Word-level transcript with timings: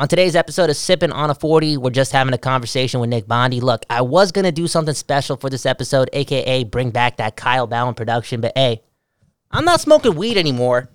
On 0.00 0.08
today's 0.08 0.34
episode 0.34 0.70
of 0.70 0.76
Sipping 0.76 1.12
on 1.12 1.28
a 1.28 1.34
40, 1.34 1.76
we're 1.76 1.90
just 1.90 2.10
having 2.10 2.32
a 2.32 2.38
conversation 2.38 3.00
with 3.00 3.10
Nick 3.10 3.28
Bondy. 3.28 3.60
Look, 3.60 3.84
I 3.90 4.00
was 4.00 4.32
going 4.32 4.46
to 4.46 4.50
do 4.50 4.66
something 4.66 4.94
special 4.94 5.36
for 5.36 5.50
this 5.50 5.66
episode, 5.66 6.08
aka 6.14 6.64
bring 6.64 6.90
back 6.90 7.18
that 7.18 7.36
Kyle 7.36 7.68
Bhawan 7.68 7.94
production, 7.94 8.40
but 8.40 8.52
hey, 8.56 8.82
I'm 9.50 9.66
not 9.66 9.82
smoking 9.82 10.14
weed 10.14 10.38
anymore. 10.38 10.88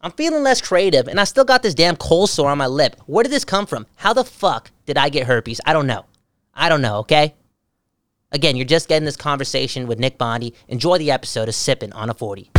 I'm 0.00 0.12
feeling 0.12 0.44
less 0.44 0.60
creative, 0.60 1.08
and 1.08 1.18
I 1.18 1.24
still 1.24 1.44
got 1.44 1.64
this 1.64 1.74
damn 1.74 1.96
cold 1.96 2.30
sore 2.30 2.48
on 2.48 2.58
my 2.58 2.68
lip. 2.68 2.94
Where 3.06 3.24
did 3.24 3.32
this 3.32 3.44
come 3.44 3.66
from? 3.66 3.84
How 3.96 4.12
the 4.12 4.22
fuck 4.22 4.70
did 4.84 4.96
I 4.96 5.08
get 5.08 5.26
herpes? 5.26 5.60
I 5.66 5.72
don't 5.72 5.88
know. 5.88 6.04
I 6.54 6.68
don't 6.68 6.82
know, 6.82 6.98
okay? 6.98 7.34
Again, 8.30 8.54
you're 8.54 8.64
just 8.64 8.88
getting 8.88 9.06
this 9.06 9.16
conversation 9.16 9.88
with 9.88 9.98
Nick 9.98 10.18
Bondy. 10.18 10.54
Enjoy 10.68 10.98
the 10.98 11.10
episode 11.10 11.48
of 11.48 11.56
Sipping 11.56 11.92
on 11.94 12.10
a 12.10 12.14
40. 12.14 12.52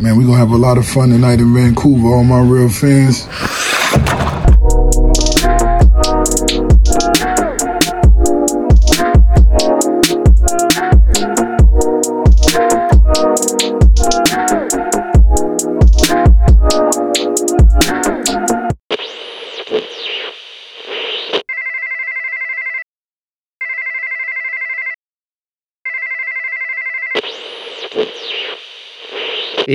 Man, 0.00 0.16
we 0.16 0.24
gonna 0.24 0.38
have 0.38 0.52
a 0.52 0.56
lot 0.56 0.78
of 0.78 0.86
fun 0.86 1.10
tonight 1.10 1.38
in 1.38 1.52
Vancouver, 1.52 2.08
all 2.08 2.24
my 2.24 2.40
real 2.40 2.70
fans. 2.70 3.28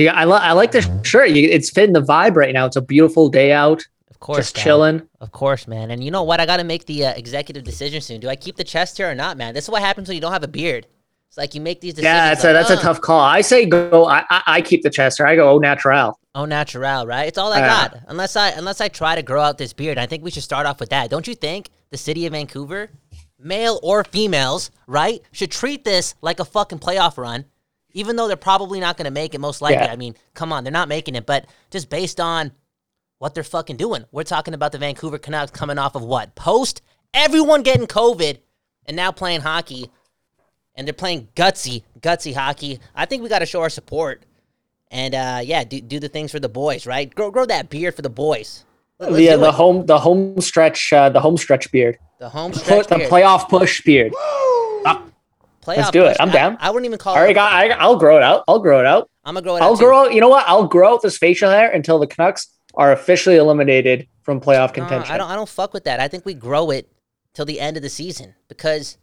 Yeah, 0.04 0.14
I, 0.14 0.24
li- 0.24 0.32
I 0.40 0.52
like 0.52 0.72
the 0.72 0.82
shirt. 1.04 1.30
It's 1.30 1.70
fitting 1.70 1.92
the 1.92 2.02
vibe 2.02 2.36
right 2.36 2.52
now. 2.54 2.66
It's 2.66 2.76
a 2.76 2.82
beautiful 2.82 3.28
day 3.28 3.52
out. 3.52 3.86
Of 4.10 4.18
course, 4.20 4.38
Just 4.38 4.56
man. 4.56 4.64
chilling. 4.64 5.08
Of 5.20 5.32
course, 5.32 5.66
man. 5.66 5.90
And 5.90 6.04
you 6.04 6.10
know 6.10 6.22
what? 6.22 6.40
I 6.40 6.46
got 6.46 6.58
to 6.58 6.64
make 6.64 6.86
the 6.86 7.06
uh, 7.06 7.12
executive 7.14 7.64
decision 7.64 8.00
soon. 8.00 8.20
Do 8.20 8.28
I 8.28 8.36
keep 8.36 8.56
the 8.56 8.64
chest 8.64 8.98
hair 8.98 9.10
or 9.10 9.14
not, 9.14 9.36
man? 9.38 9.54
This 9.54 9.64
is 9.64 9.70
what 9.70 9.80
happens 9.82 10.08
when 10.08 10.14
you 10.14 10.20
don't 10.20 10.32
have 10.32 10.42
a 10.42 10.48
beard. 10.48 10.86
It's 11.28 11.38
like 11.38 11.54
you 11.54 11.60
make 11.60 11.80
these 11.80 11.94
decisions. 11.94 12.14
Yeah, 12.16 12.28
that's 12.28 12.42
like, 12.44 12.50
a 12.50 12.52
that's 12.54 12.70
a 12.70 12.74
"Uh, 12.74 12.80
tough 12.82 13.00
call. 13.00 13.20
I 13.20 13.40
say 13.40 13.64
go. 13.64 14.04
I 14.06 14.24
I, 14.30 14.42
I 14.46 14.60
keep 14.62 14.82
the 14.82 14.90
chest 14.90 15.18
hair. 15.18 15.26
I 15.28 15.36
go 15.36 15.48
au 15.50 15.58
natural. 15.58 16.18
Au 16.34 16.44
natural, 16.44 17.06
right? 17.06 17.28
It's 17.28 17.38
all 17.38 17.52
I 17.52 17.60
Yeah. 17.60 17.68
got. 17.88 18.00
Unless 18.08 18.34
I 18.36 18.48
unless 18.50 18.80
I 18.80 18.88
try 18.88 19.14
to 19.14 19.22
grow 19.22 19.40
out 19.40 19.56
this 19.56 19.72
beard. 19.72 19.96
I 19.96 20.06
think 20.06 20.24
we 20.24 20.30
should 20.32 20.42
start 20.42 20.66
off 20.66 20.80
with 20.80 20.88
that. 20.90 21.08
Don't 21.08 21.28
you 21.28 21.34
think? 21.36 21.70
The 21.90 21.96
city 21.98 22.26
of 22.26 22.32
Vancouver, 22.32 22.90
male 23.38 23.78
or 23.82 24.02
females, 24.04 24.70
right, 24.86 25.22
should 25.32 25.50
treat 25.52 25.84
this 25.84 26.14
like 26.20 26.40
a 26.40 26.44
fucking 26.44 26.78
playoff 26.80 27.16
run. 27.16 27.44
Even 27.92 28.16
though 28.16 28.28
they're 28.28 28.36
probably 28.36 28.80
not 28.80 28.96
going 28.96 29.04
to 29.06 29.10
make 29.10 29.34
it, 29.34 29.40
most 29.40 29.60
likely. 29.62 29.84
Yeah. 29.84 29.92
I 29.92 29.96
mean, 29.96 30.14
come 30.34 30.52
on, 30.52 30.64
they're 30.64 30.72
not 30.72 30.88
making 30.88 31.14
it. 31.14 31.26
But 31.26 31.46
just 31.70 31.90
based 31.90 32.20
on 32.20 32.52
what 33.18 33.34
they're 33.34 33.44
fucking 33.44 33.76
doing, 33.76 34.04
we're 34.12 34.24
talking 34.24 34.54
about 34.54 34.72
the 34.72 34.78
Vancouver 34.78 35.18
Canucks 35.18 35.50
coming 35.50 35.78
off 35.78 35.94
of 35.94 36.02
what 36.02 36.34
post 36.34 36.82
everyone 37.12 37.62
getting 37.62 37.86
COVID 37.86 38.38
and 38.86 38.96
now 38.96 39.12
playing 39.12 39.40
hockey, 39.40 39.90
and 40.74 40.86
they're 40.86 40.92
playing 40.92 41.28
gutsy, 41.34 41.82
gutsy 42.00 42.34
hockey. 42.34 42.80
I 42.94 43.06
think 43.06 43.22
we 43.22 43.28
got 43.28 43.40
to 43.40 43.46
show 43.46 43.60
our 43.60 43.70
support 43.70 44.24
and 44.90 45.14
uh, 45.14 45.40
yeah, 45.42 45.64
do, 45.64 45.80
do 45.80 46.00
the 46.00 46.08
things 46.08 46.32
for 46.32 46.40
the 46.40 46.48
boys, 46.48 46.86
right? 46.86 47.12
Grow 47.14 47.30
grow 47.30 47.46
that 47.46 47.70
beard 47.70 47.94
for 47.94 48.02
the 48.02 48.10
boys. 48.10 48.64
Let- 48.98 49.12
let's 49.12 49.22
yeah, 49.24 49.36
the 49.36 49.52
home 49.52 49.86
the 49.86 49.98
home 49.98 50.40
stretch 50.40 50.92
uh, 50.92 51.08
the 51.08 51.20
home 51.20 51.36
stretch 51.36 51.70
beard. 51.70 51.98
the 52.18 52.28
home 52.28 52.52
stretch 52.52 52.88
the 52.88 52.96
beard. 52.96 53.10
playoff 53.10 53.48
push 53.48 53.82
beard. 53.82 54.12
Playoff 55.70 55.76
let's 55.76 55.90
do 55.90 56.04
it. 56.04 56.16
I'm 56.20 56.30
I- 56.30 56.32
down. 56.32 56.56
I, 56.60 56.70
wouldn't 56.70 56.86
even 56.86 56.98
call 56.98 57.16
it. 57.16 57.34
got. 57.34 57.52
I, 57.52 57.68
I'll 57.70 57.96
grow 57.96 58.16
it 58.16 58.22
out. 58.22 58.44
I'll 58.48 58.58
grow 58.58 58.80
it 58.80 58.86
out. 58.86 59.10
I'm 59.24 59.34
gonna 59.34 59.44
grow 59.44 59.56
it. 59.56 59.62
I'll 59.62 59.72
out 59.72 59.78
too. 59.78 59.84
grow. 59.84 60.08
You 60.08 60.20
know 60.20 60.28
what? 60.28 60.44
I'll 60.48 60.66
grow 60.66 60.94
out 60.94 61.02
this 61.02 61.18
facial 61.18 61.50
hair 61.50 61.70
until 61.70 61.98
the 61.98 62.06
Canucks 62.06 62.48
are 62.74 62.92
officially 62.92 63.36
eliminated 63.36 64.08
from 64.22 64.40
playoff 64.40 64.68
No, 64.68 64.74
contention. 64.74 65.12
I 65.14 65.18
don't. 65.18 65.30
I 65.30 65.34
don't 65.36 65.48
fuck 65.48 65.72
with 65.72 65.84
that. 65.84 66.00
I 66.00 66.08
think 66.08 66.24
we 66.24 66.34
grow 66.34 66.70
it 66.70 66.90
till 67.34 67.44
the 67.44 67.60
end 67.60 67.76
of 67.76 67.82
the 67.82 67.88
season 67.90 68.34
because, 68.48 68.98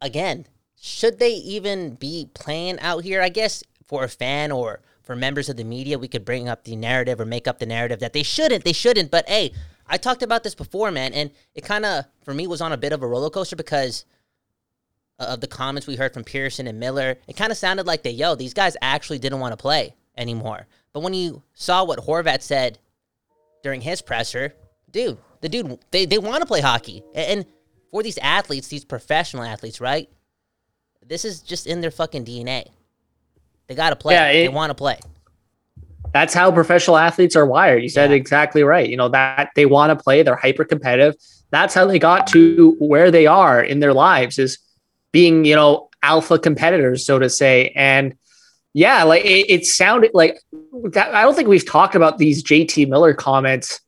again, 0.00 0.46
should 0.80 1.18
they 1.18 1.32
even 1.32 1.94
be 1.94 2.28
playing 2.34 2.78
out 2.80 3.04
here? 3.04 3.20
I 3.22 3.28
guess 3.28 3.62
for 3.86 4.04
a 4.04 4.08
fan 4.08 4.52
or 4.52 4.80
for 5.02 5.14
members 5.16 5.48
of 5.48 5.56
the 5.56 5.64
media, 5.64 5.98
we 5.98 6.08
could 6.08 6.24
bring 6.24 6.48
up 6.48 6.64
the 6.64 6.76
narrative 6.76 7.20
or 7.20 7.26
make 7.26 7.46
up 7.46 7.58
the 7.58 7.66
narrative 7.66 8.00
that 8.00 8.12
they 8.12 8.22
shouldn't. 8.22 8.64
They 8.64 8.72
shouldn't. 8.72 9.10
But 9.10 9.28
hey, 9.28 9.52
I 9.86 9.98
talked 9.98 10.22
about 10.22 10.42
this 10.44 10.54
before, 10.54 10.90
man, 10.90 11.12
and 11.12 11.30
it 11.54 11.62
kind 11.64 11.84
of 11.84 12.04
for 12.24 12.32
me 12.32 12.46
was 12.46 12.60
on 12.60 12.72
a 12.72 12.76
bit 12.76 12.92
of 12.92 13.02
a 13.02 13.06
roller 13.06 13.30
coaster 13.30 13.56
because 13.56 14.04
of 15.18 15.40
the 15.40 15.46
comments 15.46 15.86
we 15.86 15.96
heard 15.96 16.12
from 16.12 16.24
Pearson 16.24 16.66
and 16.66 16.80
Miller. 16.80 17.16
It 17.28 17.36
kind 17.36 17.52
of 17.52 17.58
sounded 17.58 17.86
like 17.86 18.02
they, 18.02 18.10
yo, 18.10 18.34
these 18.34 18.54
guys 18.54 18.76
actually 18.82 19.18
didn't 19.18 19.40
want 19.40 19.52
to 19.52 19.56
play 19.56 19.94
anymore. 20.16 20.66
But 20.92 21.00
when 21.00 21.14
you 21.14 21.42
saw 21.54 21.84
what 21.84 22.00
Horvat 22.00 22.42
said 22.42 22.78
during 23.62 23.80
his 23.80 24.02
presser, 24.02 24.54
dude, 24.90 25.18
the 25.40 25.48
dude, 25.48 25.78
they, 25.90 26.04
they 26.06 26.18
want 26.18 26.40
to 26.42 26.46
play 26.46 26.60
hockey. 26.60 27.02
And 27.14 27.46
for 27.90 28.02
these 28.02 28.18
athletes, 28.18 28.68
these 28.68 28.84
professional 28.84 29.44
athletes, 29.44 29.80
right? 29.80 30.08
This 31.06 31.24
is 31.24 31.40
just 31.40 31.66
in 31.66 31.80
their 31.80 31.90
fucking 31.90 32.24
DNA. 32.24 32.66
They 33.66 33.74
got 33.74 33.90
to 33.90 33.96
play. 33.96 34.14
Yeah, 34.14 34.32
they 34.32 34.48
want 34.48 34.70
to 34.70 34.74
play. 34.74 34.98
That's 36.12 36.32
how 36.32 36.52
professional 36.52 36.96
athletes 36.96 37.34
are 37.34 37.46
wired. 37.46 37.82
You 37.82 37.88
said 37.88 38.10
Yeah. 38.10 38.16
exactly 38.16 38.62
right. 38.62 38.88
You 38.88 38.96
know 38.96 39.08
that 39.08 39.50
they 39.56 39.66
want 39.66 39.96
to 39.96 40.02
play. 40.02 40.22
They're 40.22 40.36
hyper 40.36 40.64
competitive. 40.64 41.16
That's 41.50 41.74
how 41.74 41.86
they 41.86 41.98
got 41.98 42.26
to 42.28 42.76
where 42.78 43.10
they 43.10 43.26
are 43.26 43.62
in 43.62 43.80
their 43.80 43.92
lives 43.92 44.38
is 44.38 44.58
being, 45.14 45.44
you 45.44 45.54
know, 45.54 45.88
alpha 46.02 46.38
competitors, 46.40 47.06
so 47.06 47.20
to 47.20 47.30
say. 47.30 47.72
And 47.76 48.16
yeah, 48.74 49.04
like 49.04 49.24
it, 49.24 49.46
it 49.48 49.64
sounded 49.64 50.10
like 50.12 50.40
that. 50.90 51.14
I 51.14 51.22
don't 51.22 51.34
think 51.36 51.48
we've 51.48 51.64
talked 51.66 51.94
about 51.94 52.18
these 52.18 52.42
JT 52.42 52.88
Miller 52.88 53.14
comments 53.14 53.80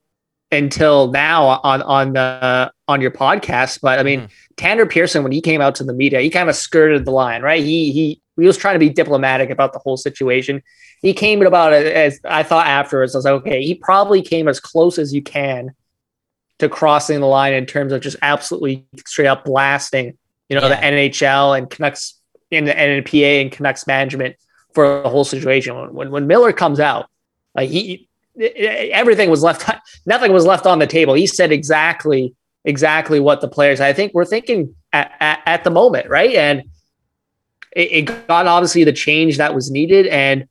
until 0.52 1.10
now 1.10 1.60
on 1.64 1.82
on 1.82 2.12
the 2.12 2.72
on 2.86 3.00
your 3.00 3.10
podcast. 3.10 3.80
But 3.82 3.98
I 3.98 4.04
mean, 4.04 4.20
Mhm. 4.20 4.30
Tanner 4.56 4.86
Pearson, 4.86 5.22
when 5.24 5.32
he 5.32 5.40
came 5.40 5.60
out 5.60 5.74
to 5.74 5.84
the 5.84 5.92
media, 5.92 6.20
he 6.20 6.30
kind 6.30 6.48
of 6.48 6.54
skirted 6.54 7.04
the 7.04 7.10
line, 7.10 7.42
right? 7.42 7.62
He 7.62 7.90
he 7.90 8.22
he 8.38 8.46
was 8.46 8.56
trying 8.56 8.76
to 8.76 8.78
be 8.78 8.88
diplomatic 8.88 9.50
about 9.50 9.72
the 9.72 9.80
whole 9.80 9.96
situation. 9.96 10.62
He 11.02 11.12
came 11.12 11.44
about 11.44 11.72
it 11.72 11.86
as 11.92 12.20
I 12.24 12.44
thought 12.44 12.68
afterwards. 12.68 13.14
I 13.14 13.18
was 13.18 13.24
like, 13.24 13.34
okay, 13.34 13.62
he 13.62 13.74
probably 13.74 14.22
came 14.22 14.46
as 14.46 14.60
close 14.60 14.98
as 14.98 15.12
you 15.12 15.22
can 15.22 15.74
to 16.60 16.68
crossing 16.68 17.20
the 17.20 17.26
line 17.26 17.52
in 17.52 17.66
terms 17.66 17.92
of 17.92 18.00
just 18.00 18.16
absolutely 18.22 18.86
straight 19.04 19.26
up 19.26 19.44
blasting, 19.44 20.16
you 20.48 20.58
know, 20.58 20.68
the 20.68 20.74
NHL 20.74 21.56
and 21.56 21.68
Canucks 21.68 22.14
and 22.52 22.66
the 22.66 22.72
NPA 22.72 23.42
and 23.42 23.52
Canucks 23.52 23.86
management 23.86 24.36
for 24.74 25.02
the 25.02 25.08
whole 25.08 25.24
situation. 25.24 25.76
When 25.76 25.92
when, 25.94 26.10
when 26.10 26.26
Miller 26.26 26.52
comes 26.52 26.80
out, 26.80 27.08
like 27.54 27.70
he 27.70 28.08
everything 28.38 29.30
was 29.30 29.42
left 29.42 29.68
nothing 30.06 30.32
was 30.32 30.44
left 30.44 30.66
on 30.66 30.78
the 30.78 30.86
table. 30.86 31.14
He 31.14 31.26
said 31.26 31.52
exactly 31.52 32.34
exactly 32.64 33.20
what 33.20 33.40
the 33.40 33.48
players 33.48 33.80
I 33.80 33.92
think 33.92 34.12
were 34.12 34.24
thinking 34.24 34.74
at, 34.92 35.12
at, 35.20 35.40
at 35.46 35.64
the 35.64 35.70
moment, 35.70 36.08
right? 36.08 36.34
And 36.34 36.64
it, 37.74 37.92
it 37.92 38.26
got 38.26 38.46
obviously 38.46 38.84
the 38.84 38.92
change 38.92 39.38
that 39.38 39.54
was 39.54 39.70
needed. 39.70 40.06
And 40.08 40.48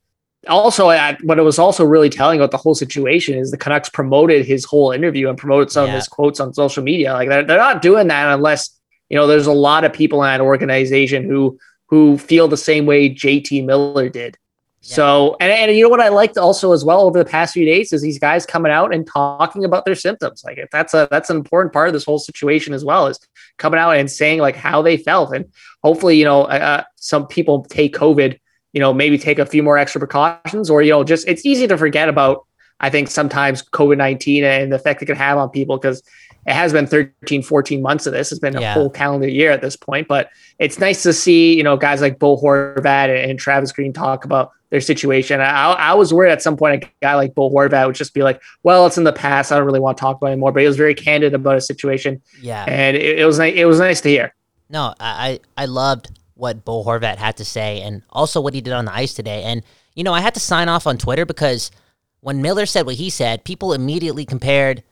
also, 0.48 0.90
at, 0.92 1.22
what 1.24 1.40
it 1.40 1.42
was 1.42 1.60
also 1.60 1.84
really 1.84 2.10
telling 2.10 2.40
about 2.40 2.52
the 2.52 2.58
whole 2.58 2.76
situation 2.76 3.38
is 3.38 3.52
the 3.52 3.58
Canucks 3.58 3.90
promoted 3.90 4.46
his 4.46 4.64
whole 4.64 4.92
interview 4.92 5.28
and 5.28 5.38
promoted 5.38 5.72
some 5.72 5.88
Yeah. 5.88 5.94
of 5.94 5.96
his 5.96 6.08
quotes 6.08 6.40
on 6.40 6.54
social 6.54 6.84
media. 6.84 7.14
Like 7.14 7.28
they're, 7.28 7.44
they're 7.44 7.58
not 7.58 7.82
doing 7.82 8.08
that 8.08 8.34
unless 8.34 8.70
you 9.10 9.18
know 9.18 9.28
there's 9.28 9.48
a 9.48 9.54
lot 9.54 9.84
of 9.84 9.94
people 9.94 10.24
in 10.24 10.28
that 10.28 10.42
organization 10.42 11.24
who 11.24 11.58
who 11.88 12.18
feel 12.18 12.48
the 12.48 12.58
same 12.58 12.86
way 12.86 13.10
JT 13.10 13.66
Miller 13.66 14.10
did. 14.10 14.38
Yeah. 14.82 14.96
So, 14.96 15.38
and, 15.40 15.52
and 15.52 15.76
you 15.76 15.84
know 15.84 15.90
what 15.90 16.00
I 16.00 16.10
liked 16.10 16.38
also 16.38 16.72
as 16.72 16.86
well 16.86 17.02
over 17.02 17.18
the 17.18 17.30
past 17.30 17.54
few 17.54 17.66
days 17.66 17.92
is 17.92 18.04
these 18.04 18.20
guys 18.20 18.46
coming 18.46 18.72
out 18.72 18.94
and 18.94 19.08
talking 19.08 19.64
about 19.64 19.84
their 19.84 19.96
symptoms. 19.96 20.44
Like 20.44 20.60
if 20.60 20.70
that's 20.70 20.94
a 20.94 21.08
that's 21.10 21.30
an 21.32 21.38
important 21.38 21.74
part 21.74 21.88
of 21.88 21.94
this 21.94 22.06
whole 22.06 22.20
situation 22.20 22.74
as 22.74 22.86
well 22.86 23.08
is 23.08 23.20
coming 23.58 23.80
out 23.80 23.92
and 23.92 24.10
saying 24.10 24.40
like 24.40 24.56
how 24.56 24.82
they 24.82 24.98
felt, 24.98 25.34
and 25.34 25.46
hopefully 25.84 26.18
you 26.18 26.26
know 26.26 26.44
uh, 26.44 26.84
some 26.98 27.26
people 27.28 27.64
take 27.66 27.96
COVID, 27.96 28.40
you 28.74 28.80
know 28.80 28.94
maybe 28.94 29.18
take 29.18 29.40
a 29.40 29.46
few 29.46 29.64
more 29.64 29.78
extra 29.78 30.00
precautions, 30.00 30.70
or 30.70 30.82
you 30.82 30.92
know 30.92 31.04
just 31.04 31.28
it's 31.28 31.46
easy 31.46 31.68
to 31.68 31.78
forget 31.78 32.10
about. 32.10 32.46
I 32.78 32.90
think 32.90 33.10
sometimes 33.10 33.64
COVID 33.64 33.98
nineteen 33.98 34.44
and 34.44 34.72
the 34.72 34.76
effect 34.76 35.02
it 35.02 35.06
can 35.06 35.16
have 35.16 35.38
on 35.38 35.50
people 35.50 35.78
because 35.78 36.04
it 36.46 36.54
has 36.54 36.72
been 36.74 36.86
13, 36.88 37.42
14 37.42 37.82
months 37.82 38.06
of 38.06 38.14
this. 38.14 38.32
It's 38.32 38.40
been 38.40 38.56
a 38.56 38.62
Yeah. 38.62 38.74
whole 38.74 38.90
calendar 38.90 39.28
year 39.28 39.52
at 39.52 39.62
this 39.62 39.76
point, 39.76 40.08
but 40.08 40.30
it's 40.60 40.80
nice 40.80 41.04
to 41.04 41.12
see, 41.14 41.56
you 41.56 41.64
know, 41.64 41.76
guys 41.78 42.02
like 42.02 42.20
Bo 42.20 42.38
Horvat 42.38 43.30
and 43.30 43.40
Travis 43.40 43.72
Green 43.72 43.94
talk 43.94 44.26
about 44.26 44.52
their 44.70 44.82
situation. 44.82 45.42
I, 45.42 45.72
I 45.74 45.94
was 45.94 46.14
worried 46.14 46.32
at 46.32 46.42
some 46.42 46.58
point 46.58 46.84
a 46.84 46.88
guy 47.02 47.16
like 47.16 47.34
Bo 47.36 47.50
Horvat 47.50 47.86
would 47.88 47.96
just 47.96 48.14
be 48.14 48.24
like, 48.24 48.42
well, 48.64 48.86
it's 48.86 48.98
in 48.98 49.04
the 49.06 49.14
past. 49.14 49.52
I 49.52 49.58
don't 49.58 49.66
really 49.66 49.80
want 49.80 49.98
to 49.98 50.02
talk 50.02 50.18
about 50.18 50.28
it 50.28 50.32
anymore, 50.34 50.52
but 50.52 50.62
he 50.62 50.68
was 50.68 50.78
very 50.78 50.96
candid 50.96 51.34
about 51.34 51.56
his 51.56 51.66
situation. 51.68 52.22
Yeah. 52.42 52.66
And 52.68 52.96
it, 52.98 53.20
it 53.20 53.26
was 53.26 53.40
nice. 53.40 53.54
It 53.56 53.66
was 53.66 53.80
nice 53.80 54.02
to 54.02 54.10
hear. 54.10 54.34
No, 54.70 54.94
I, 55.00 55.40
I 55.58 55.64
I 55.64 55.66
loved 55.66 56.18
what 56.34 56.66
Bo 56.66 56.84
Horvat 56.84 57.18
had 57.18 57.38
to 57.38 57.46
say 57.46 57.82
and 57.82 58.02
also 58.10 58.42
what 58.42 58.54
he 58.54 58.62
did 58.62 58.74
on 58.74 58.86
the 58.86 58.94
ice 58.94 59.14
today. 59.14 59.44
And, 59.44 59.64
you 59.96 60.04
know, 60.04 60.14
I 60.14 60.20
had 60.20 60.34
to 60.34 60.40
sign 60.40 60.68
off 60.68 60.86
on 60.88 60.98
Twitter 60.98 61.26
because 61.26 61.72
when 62.20 62.42
Miller 62.42 62.66
said 62.66 62.86
what 62.86 62.96
he 62.96 63.10
said, 63.10 63.44
people 63.46 63.72
immediately 63.72 64.26
compared 64.26 64.84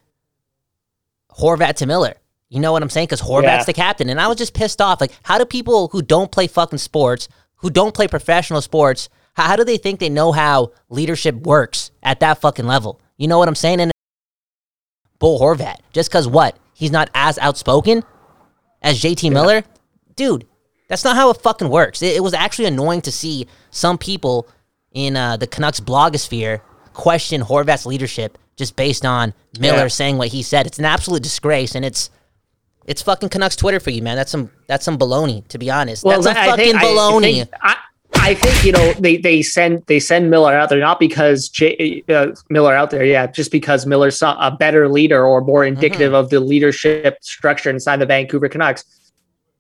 Horvat 1.40 1.76
to 1.76 1.86
Miller. 1.86 2.16
You 2.50 2.60
know 2.60 2.72
what 2.72 2.84
I'm 2.84 2.90
saying? 2.90 3.08
Because 3.08 3.22
Horvat's 3.22 3.44
Yeah. 3.44 3.64
the 3.64 3.74
captain. 3.74 4.10
And 4.10 4.22
I 4.22 4.28
was 4.28 4.38
just 4.38 4.54
pissed 4.54 4.80
off. 4.82 5.02
Like, 5.02 5.12
how 5.24 5.38
do 5.38 5.46
people 5.46 5.88
who 5.92 6.02
don't 6.02 6.32
play 6.32 6.48
fucking 6.48 6.80
sports, 6.80 7.28
who 7.58 7.70
don't 7.70 7.96
play 7.96 8.08
professional 8.08 8.62
sports, 8.62 9.10
how, 9.34 9.44
how 9.48 9.56
do 9.56 9.64
they 9.64 9.78
think 9.78 10.00
they 10.00 10.10
know 10.10 10.32
how 10.32 10.72
leadership 10.90 11.36
works 11.36 11.92
at 12.04 12.20
that 12.20 12.40
fucking 12.42 12.68
level? 12.68 13.00
You 13.18 13.28
know 13.28 13.40
what 13.40 13.48
I'm 13.48 13.56
saying? 13.56 13.80
And 13.80 13.92
Bo 15.20 15.40
Horvat 15.40 15.78
just 15.94 16.10
because 16.10 16.28
what? 16.28 16.58
He's 16.74 16.92
not 16.92 17.10
as 17.14 17.38
outspoken 17.40 18.04
as 18.82 19.02
JT 19.02 19.32
Miller? 19.32 19.64
Dude, 20.16 20.46
that's 20.90 21.04
not 21.04 21.16
how 21.16 21.30
it 21.30 21.42
fucking 21.42 21.70
works. 21.70 22.02
It, 22.02 22.16
it 22.18 22.20
was 22.24 22.34
actually 22.34 22.66
annoying 22.66 23.02
to 23.02 23.12
see 23.12 23.48
some 23.72 23.98
people 23.98 24.48
in 24.92 25.16
uh, 25.16 25.38
the 25.38 25.48
Canucks 25.48 25.80
blogosphere 25.80 26.62
question 26.94 27.42
Horvat's 27.42 27.86
leadership 27.88 28.38
just 28.56 28.76
based 28.76 29.06
on 29.06 29.34
Miller 29.60 29.78
Yeah. 29.80 29.88
saying 29.88 30.18
what 30.18 30.30
he 30.30 30.42
said. 30.44 30.66
It's 30.68 30.80
an 30.80 30.86
absolute 30.86 31.24
disgrace, 31.24 31.76
and 31.76 31.84
it's 31.86 32.10
it's 32.86 33.02
fucking 33.02 33.30
Canucks 33.30 33.56
Twitter 33.56 33.80
for 33.80 33.92
you, 33.92 34.02
man. 34.02 34.16
That's 34.18 34.32
some 34.32 34.50
that's 34.68 34.84
some 34.86 34.98
baloney, 34.98 35.48
to 35.50 35.58
be 35.58 35.72
honest. 35.72 36.04
Well, 36.04 36.22
that's 36.22 36.26
some 36.26 36.34
that- 36.36 36.44
I 36.44 36.50
fucking 36.52 36.66
think- 36.66 36.76
I 36.78 36.84
baloney. 36.86 37.34
think- 37.36 37.50
I, 37.62 37.76
I 38.16 38.34
think 38.36 38.64
you 38.64 38.72
know 38.72 38.94
they 38.94 39.18
they 39.18 39.42
send 39.42 39.84
they 39.88 40.00
send 40.00 40.30
Miller 40.30 40.54
out 40.54 40.70
there 40.70 40.80
not 40.80 41.00
because 41.00 41.50
J, 41.50 42.04
uh, 42.10 42.28
Miller 42.50 42.74
out 42.76 42.90
there, 42.92 43.04
yeah, 43.04 43.26
just 43.28 43.52
because 43.52 43.86
Miller's 43.86 44.22
a 44.22 44.36
a 44.40 44.52
better 44.52 44.88
leader 44.88 45.26
or 45.26 45.42
more 45.42 45.66
indicative 45.66 46.12
Mm-hmm. 46.12 46.16
of 46.26 46.30
the 46.30 46.40
leadership 46.40 47.18
structure 47.22 47.70
inside 47.70 47.98
the 47.98 48.06
Vancouver 48.06 48.48
Canucks. 48.50 48.86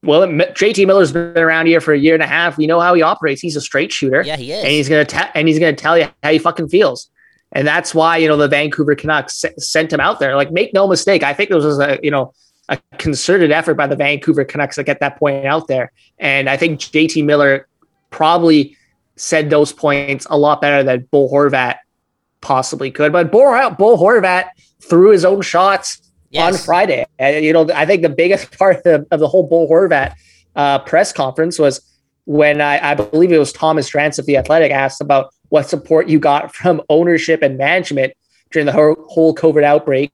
Well, 0.03 0.21
JT 0.27 0.85
Miller's 0.85 1.13
been 1.13 1.37
around 1.37 1.67
here 1.67 1.79
for 1.79 1.93
a 1.93 1.97
year 1.97 2.13
and 2.13 2.21
a 2.21 2.27
half. 2.27 2.57
We 2.57 2.67
know 2.67 2.79
how 2.81 2.93
he 2.93 3.01
operates. 3.01 3.41
He's 3.41 3.55
a 3.55 3.61
straight 3.61 3.91
shooter. 3.91 4.21
yeah, 4.21 4.35
he 4.35 4.51
is. 4.51 4.59
and 4.63 4.71
he's 4.71 4.89
gonna 4.89 5.05
tell 5.05 5.27
and 5.33 5.47
he's 5.47 5.59
gonna 5.59 5.73
tell 5.73 5.97
you 5.97 6.09
how 6.21 6.31
he 6.31 6.37
fucking 6.39 6.67
feels, 6.69 7.09
and 7.53 7.67
that's 7.67 7.95
why 7.95 8.17
you 8.17 8.27
know 8.27 8.37
the 8.37 8.47
Vancouver 8.47 8.95
Canucks 8.95 9.45
sent 9.57 9.93
him 9.93 9.99
out 9.99 10.19
there. 10.19 10.35
Like, 10.35 10.51
make 10.51 10.73
no 10.73 10.87
mistake, 10.87 11.23
I 11.23 11.33
think 11.33 11.49
this 11.49 11.63
was 11.63 11.79
a 11.79 11.99
you 12.03 12.11
know 12.11 12.33
a 12.69 12.77
concerted 12.97 13.51
effort 13.51 13.75
by 13.75 13.87
the 13.87 13.95
Vancouver 13.95 14.45
Canucks 14.45 14.75
to 14.75 14.83
get 14.83 14.99
that 14.99 15.17
point 15.17 15.45
out 15.45 15.67
there, 15.67 15.91
and 16.19 16.49
I 16.49 16.57
think 16.57 16.79
JT 16.79 17.23
Miller 17.25 17.67
probably 18.09 18.77
said 19.15 19.49
those 19.49 19.71
points 19.71 20.27
a 20.29 20.37
lot 20.37 20.61
better 20.61 20.83
than 20.83 21.07
Bo 21.11 21.29
Horvat 21.29 21.77
possibly 22.41 22.91
could. 22.91 23.11
But 23.11 23.31
Bo, 23.31 23.69
Bo 23.71 23.97
Horvat 23.97 24.49
threw 24.81 25.11
his 25.11 25.25
own 25.25 25.41
shots 25.41 26.11
on 26.35 26.57
Friday. 26.57 27.05
And, 27.19 27.43
you 27.43 27.53
know, 27.53 27.69
I 27.73 27.85
think 27.85 28.01
the 28.01 28.09
biggest 28.09 28.57
part 28.57 28.77
of 28.77 28.83
the, 28.83 29.07
of 29.11 29.19
the 29.19 29.27
whole 29.27 29.43
Bo 29.43 29.67
Horvat 29.67 30.13
uh, 30.55 30.79
press 30.79 31.11
conference 31.11 31.59
was 31.59 31.81
when 32.25 32.61
I, 32.61 32.91
I 32.91 32.95
believe 32.95 33.31
it 33.31 33.37
was 33.37 33.51
Thomas 33.51 33.89
Drance 33.89 34.17
of 34.19 34.25
the 34.25 34.37
Athletic 34.37 34.71
asked 34.71 35.01
about 35.01 35.33
what 35.53 35.69
support 35.69 36.09
you 36.09 36.17
got 36.17 36.55
from 36.55 36.81
ownership 36.89 37.43
and 37.43 37.59
management 37.59 38.11
during 38.49 38.65
the 38.65 38.71
whole, 38.71 39.35
COVID 39.35 39.63
outbreak. 39.63 40.11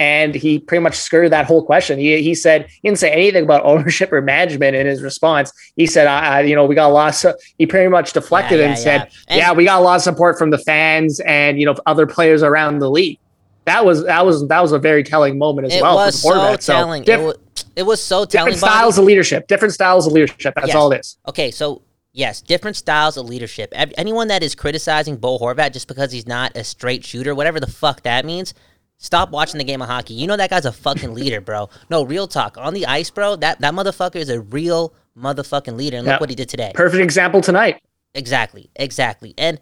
And 0.00 0.34
he 0.34 0.58
pretty 0.58 0.82
much 0.82 0.96
skirted 0.96 1.30
that 1.30 1.46
whole 1.46 1.64
question. 1.64 2.00
He, 2.00 2.20
he 2.20 2.34
said 2.34 2.66
he 2.82 2.88
didn't 2.88 2.98
say 2.98 3.12
anything 3.12 3.44
about 3.44 3.62
ownership 3.72 4.12
or 4.12 4.20
management 4.20 4.74
in 4.74 4.88
his 4.88 5.00
response. 5.00 5.52
He 5.76 5.86
said, 5.86 6.08
I, 6.08 6.38
I 6.38 6.40
you 6.40 6.56
know, 6.56 6.66
we 6.66 6.74
got 6.74 6.90
a 6.90 6.92
lot. 6.92 7.10
Of, 7.10 7.14
su-" 7.14 7.34
he 7.58 7.66
pretty 7.66 7.88
much 7.90 8.12
deflected 8.12 8.58
Yeah, 8.58 8.64
and 8.66 8.70
yeah, 8.76 8.82
said, 8.82 9.00
yeah. 9.02 9.18
And- 9.28 9.38
yeah, 9.38 9.52
we 9.52 9.64
got 9.64 9.78
a 9.78 9.84
lot 9.84 9.94
of 9.96 10.02
support 10.02 10.36
from 10.36 10.50
the 10.50 10.58
fans 10.58 11.20
and 11.20 11.60
you 11.60 11.66
know 11.66 11.76
other 11.86 12.04
players 12.08 12.42
around 12.42 12.80
the 12.80 12.90
league. 12.90 13.20
That 13.66 13.84
was 13.84 14.04
that 14.06 14.26
was 14.26 14.48
that 14.48 14.60
was 14.60 14.72
a 14.72 14.80
very 14.80 15.04
telling 15.04 15.38
moment 15.38 15.68
as 15.68 15.74
It 15.76 15.82
well. 15.82 15.94
was 15.94 16.20
for 16.20 16.34
so 16.34 16.56
telling. 16.56 17.04
diff- 17.04 17.20
it, 17.20 17.24
was, 17.24 17.36
it 17.76 17.82
was 17.84 18.02
so 18.02 18.24
telling. 18.24 18.54
different 18.54 18.58
styles 18.72 18.98
of 18.98 19.04
leadership, 19.04 19.46
different 19.46 19.74
styles 19.74 20.08
of 20.08 20.12
leadership. 20.12 20.54
That's 20.56 20.66
Yes. 20.68 20.76
all 20.76 20.90
it 20.90 20.98
is. 20.98 21.18
Okay, 21.28 21.52
so 21.52 21.82
yes, 22.12 22.40
different 22.40 22.76
styles 22.76 23.16
of 23.16 23.26
leadership. 23.26 23.72
Anyone 23.74 24.28
that 24.28 24.42
is 24.42 24.54
criticizing 24.54 25.16
Bo 25.16 25.38
Horvat 25.38 25.72
just 25.72 25.88
because 25.88 26.12
he's 26.12 26.26
not 26.26 26.56
a 26.56 26.64
straight 26.64 27.04
shooter, 27.04 27.34
whatever 27.34 27.60
the 27.60 27.66
fuck 27.66 28.02
that 28.02 28.24
means, 28.24 28.54
stop 28.98 29.30
watching 29.30 29.58
the 29.58 29.64
game 29.64 29.82
of 29.82 29.88
hockey. 29.88 30.14
You 30.14 30.26
know 30.26 30.36
that 30.36 30.50
guy's 30.50 30.64
a 30.64 30.72
fucking 30.72 31.14
leader, 31.14 31.40
bro. 31.40 31.68
No, 31.90 32.04
real 32.04 32.28
talk. 32.28 32.56
On 32.58 32.74
the 32.74 32.86
ice, 32.86 33.10
bro, 33.10 33.36
that, 33.36 33.60
that 33.60 33.74
motherfucker 33.74 34.16
is 34.16 34.28
a 34.28 34.40
real 34.40 34.94
motherfucking 35.16 35.76
leader. 35.76 35.98
And 35.98 36.06
look 36.06 36.20
what 36.20 36.30
he 36.30 36.36
did 36.36 36.48
today. 36.48 36.72
Perfect 36.74 37.02
example 37.02 37.40
tonight. 37.40 37.82
Exactly, 38.14 38.70
exactly. 38.76 39.34
And 39.38 39.60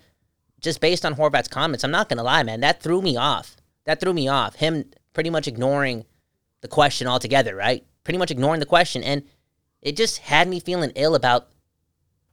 just 0.60 0.80
based 0.80 1.04
on 1.04 1.14
Horvat's 1.14 1.48
comments, 1.48 1.84
I'm 1.84 1.90
not 1.90 2.08
gonna 2.08 2.22
lie, 2.22 2.42
man, 2.42 2.60
that 2.60 2.82
threw 2.82 3.00
me 3.00 3.16
off. 3.16 3.56
That 3.84 4.00
threw 4.00 4.12
me 4.12 4.28
off. 4.28 4.56
Him 4.56 4.84
pretty 5.14 5.30
much 5.30 5.48
ignoring 5.48 6.04
the 6.60 6.68
question 6.68 7.06
altogether, 7.06 7.56
right? 7.56 7.84
Pretty 8.04 8.18
much 8.18 8.30
ignoring 8.30 8.60
the 8.60 8.66
question, 8.66 9.02
and 9.02 9.22
it 9.80 9.96
just 9.96 10.18
had 10.18 10.48
me 10.48 10.60
feeling 10.60 10.92
ill 10.94 11.14
about 11.14 11.48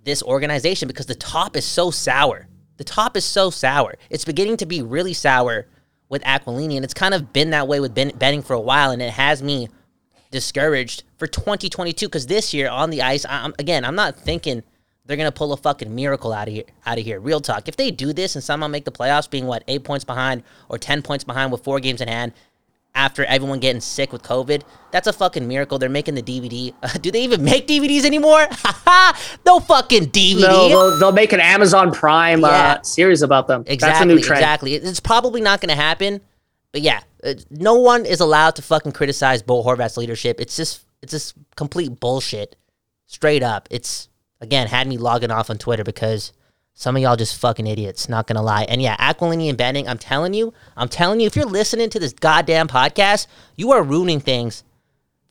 this 0.08 0.24
organization 0.24 0.88
because 0.88 1.06
the 1.06 1.16
top 1.16 1.56
is 1.56 1.66
so 1.66 1.92
sour. 1.92 2.48
The 2.78 2.84
top 2.84 3.18
is 3.18 3.26
so 3.26 3.50
sour. 3.50 3.96
It's 4.10 4.26
beginning 4.26 4.58
to 4.58 4.66
be 4.66 4.82
really 4.82 5.14
sour 5.14 5.68
with 6.10 6.24
Aquilini, 6.24 6.78
and 6.78 6.86
it's 6.86 6.94
kind 6.94 7.14
of 7.14 7.34
been 7.34 7.50
that 7.50 7.68
way 7.68 7.80
with 7.82 7.94
ben- 7.94 8.18
Benning 8.18 8.42
for 8.42 8.54
a 8.54 8.60
while, 8.60 8.92
and 8.92 9.02
it 9.02 9.12
has 9.12 9.44
me 9.44 9.68
discouraged 10.32 11.04
for 11.18 11.28
2022 11.28 12.08
because 12.08 12.28
this 12.28 12.54
year 12.54 12.70
on 12.70 12.90
the 12.90 13.02
ice, 13.02 13.26
I'm, 13.28 13.54
again, 13.60 13.84
I'm 13.84 13.96
not 13.96 14.18
thinking 14.18 14.64
they're 15.06 15.18
gonna 15.18 15.32
pull 15.32 15.52
a 15.54 15.58
fucking 15.58 15.94
miracle 15.94 16.32
out 16.32 16.48
of 16.48 16.54
here. 16.54 16.64
Out 16.86 16.98
of 16.98 17.04
here, 17.04 17.20
real 17.20 17.42
talk. 17.42 17.68
If 17.68 17.76
they 17.76 17.92
do 17.92 18.14
this 18.14 18.36
and 18.36 18.44
somehow 18.44 18.68
make 18.68 18.86
the 18.86 18.92
playoffs, 18.92 19.30
being 19.30 19.46
what 19.46 19.64
eight 19.68 19.84
points 19.84 20.06
behind 20.06 20.44
or 20.70 20.78
ten 20.78 21.02
points 21.02 21.24
behind 21.24 21.52
with 21.52 21.64
four 21.64 21.80
games 21.80 22.02
in 22.02 22.08
hand, 22.08 22.34
after 22.98 23.24
everyone 23.26 23.60
getting 23.60 23.80
sick 23.80 24.12
with 24.12 24.24
COVID, 24.24 24.64
that's 24.92 25.08
a 25.08 25.14
fucking 25.14 25.48
miracle. 25.48 25.78
They're 25.78 25.88
making 25.88 26.16
the 26.16 26.24
DVD. 26.24 26.74
do 27.02 27.12
they 27.12 27.22
even 27.22 27.44
make 27.44 27.68
DVDs 27.68 28.04
anymore? 28.04 28.48
no 29.46 29.60
fucking 29.60 30.08
DVD. 30.08 30.42
No, 30.42 30.68
they'll, 30.68 31.00
they'll 31.00 31.12
make 31.12 31.32
an 31.32 31.40
Amazon 31.40 31.92
Prime 31.94 32.42
Yeah. 32.42 32.48
uh, 32.48 32.82
series 32.82 33.22
about 33.22 33.48
them. 33.48 33.64
Exactly, 33.68 33.88
That's 33.94 34.02
a 34.02 34.06
new 34.06 34.20
trend. 34.20 34.40
exactly. 34.42 34.74
It's 34.74 35.00
probably 35.00 35.40
not 35.42 35.62
going 35.62 35.70
to 35.70 35.76
happen, 35.82 36.22
but 36.72 36.82
yeah, 36.82 37.02
uh, 37.24 37.36
no 37.52 37.76
one 37.76 38.06
is 38.06 38.20
allowed 38.20 38.56
to 38.56 38.62
fucking 38.62 38.92
criticize 38.94 39.42
Bo 39.44 39.64
Horvat's 39.64 39.96
leadership. 39.98 40.42
It's 40.42 40.58
just, 40.58 40.84
it's 41.02 41.12
just 41.12 41.36
complete 41.56 42.00
bullshit, 42.00 42.56
straight 43.06 43.44
up. 43.44 43.68
It's 43.72 44.10
again 44.42 44.68
had 44.68 44.88
me 44.88 44.98
logging 44.98 45.32
off 45.32 45.50
on 45.50 45.58
Twitter 45.58 45.84
because 45.84 46.34
some 46.80 46.96
of 46.96 47.02
y'all 47.02 47.16
just 47.16 47.42
fucking 47.42 47.66
idiots. 47.66 48.08
Not 48.08 48.28
gonna 48.28 48.44
lie. 48.44 48.62
And 48.70 48.80
yeah, 48.80 48.96
Aquilini 48.98 49.50
and 49.50 49.58
Benning. 49.58 49.88
I'm 49.88 49.98
telling 49.98 50.36
you, 50.36 50.54
I'm 50.78 50.88
telling 50.88 51.20
you, 51.20 51.26
if 51.26 51.36
you're 51.36 51.44
listening 51.44 51.90
to 51.90 52.00
this 52.00 52.14
goddamn 52.14 52.68
podcast, 52.68 53.26
you 53.56 53.72
are 53.72 53.82
ruining 53.82 54.20
things 54.20 54.64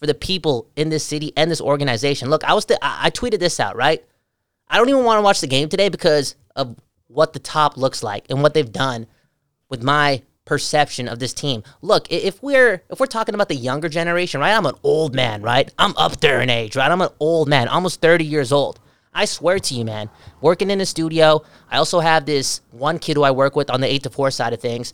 for 0.00 0.08
the 0.08 0.14
people 0.14 0.66
in 0.74 0.88
this 0.88 1.04
city 1.04 1.32
and 1.36 1.48
this 1.48 1.60
organization. 1.60 2.30
Look, 2.30 2.42
I 2.42 2.52
was, 2.52 2.64
the, 2.64 2.84
I, 2.84 3.06
I 3.06 3.10
tweeted 3.10 3.38
this 3.38 3.60
out 3.60 3.76
right. 3.76 4.04
I 4.68 4.76
don't 4.76 4.88
even 4.88 5.04
want 5.04 5.18
to 5.18 5.22
watch 5.22 5.40
the 5.40 5.46
game 5.46 5.68
today 5.68 5.88
because 5.88 6.34
of 6.56 6.74
what 7.06 7.32
the 7.32 7.38
top 7.38 7.76
looks 7.76 8.02
like 8.02 8.26
and 8.28 8.42
what 8.42 8.52
they've 8.52 8.72
done 8.72 9.06
with 9.68 9.84
my 9.84 10.22
perception 10.46 11.06
of 11.06 11.20
this 11.20 11.32
team. 11.32 11.62
Look, 11.80 12.10
if 12.10 12.42
we're 12.42 12.82
if 12.90 12.98
we're 12.98 13.06
talking 13.06 13.36
about 13.36 13.48
the 13.48 13.54
younger 13.54 13.88
generation, 13.88 14.40
right? 14.40 14.52
I'm 14.52 14.66
an 14.66 14.74
old 14.82 15.14
man, 15.14 15.42
right? 15.42 15.72
I'm 15.78 15.96
up 15.96 16.18
there 16.18 16.40
in 16.40 16.50
age, 16.50 16.74
right? 16.74 16.90
I'm 16.90 17.02
an 17.02 17.10
old 17.20 17.46
man, 17.46 17.68
almost 17.68 18.00
30 18.00 18.24
years 18.24 18.50
old. 18.50 18.80
I 19.16 19.24
swear 19.24 19.58
to 19.58 19.74
you, 19.74 19.86
man, 19.86 20.10
working 20.42 20.70
in 20.70 20.78
a 20.82 20.86
studio, 20.86 21.42
I 21.70 21.78
also 21.78 22.00
have 22.00 22.26
this 22.26 22.60
one 22.70 22.98
kid 22.98 23.16
who 23.16 23.22
I 23.22 23.30
work 23.30 23.56
with 23.56 23.70
on 23.70 23.80
the 23.80 23.90
8 23.90 24.02
to 24.02 24.10
4 24.10 24.30
side 24.30 24.52
of 24.52 24.60
things. 24.60 24.92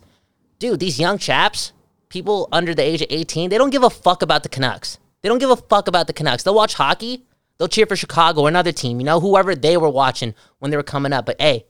Dude, 0.59 0.79
these 0.79 0.97
young 0.97 1.17
chaps, 1.17 1.73
people 2.07 2.47
under 2.49 2.73
the 2.73 2.83
age 2.83 3.01
of 3.01 3.07
18, 3.09 3.49
they 3.49 3.57
don't 3.57 3.69
give 3.69 3.83
a 3.83 3.89
fuck 3.89 4.21
about 4.21 4.43
the 4.43 4.49
Canucks. 4.49 4.97
They 5.21 5.27
don't 5.27 5.39
give 5.39 5.49
a 5.49 5.57
fuck 5.57 5.89
about 5.89 6.07
the 6.07 6.13
Canucks. 6.13 6.43
They'll 6.43 6.55
watch 6.55 6.75
hockey, 6.75 7.25
they'll 7.57 7.67
cheer 7.67 7.85
for 7.85 7.97
Chicago 7.97 8.43
or 8.43 8.47
another 8.47 8.71
team, 8.71 9.01
you 9.01 9.05
know, 9.05 9.19
whoever 9.19 9.55
they 9.55 9.75
were 9.75 9.89
watching 9.89 10.33
when 10.59 10.71
they 10.71 10.77
were 10.77 10.83
coming 10.83 11.11
up. 11.11 11.25
But 11.25 11.41
hey, 11.41 11.65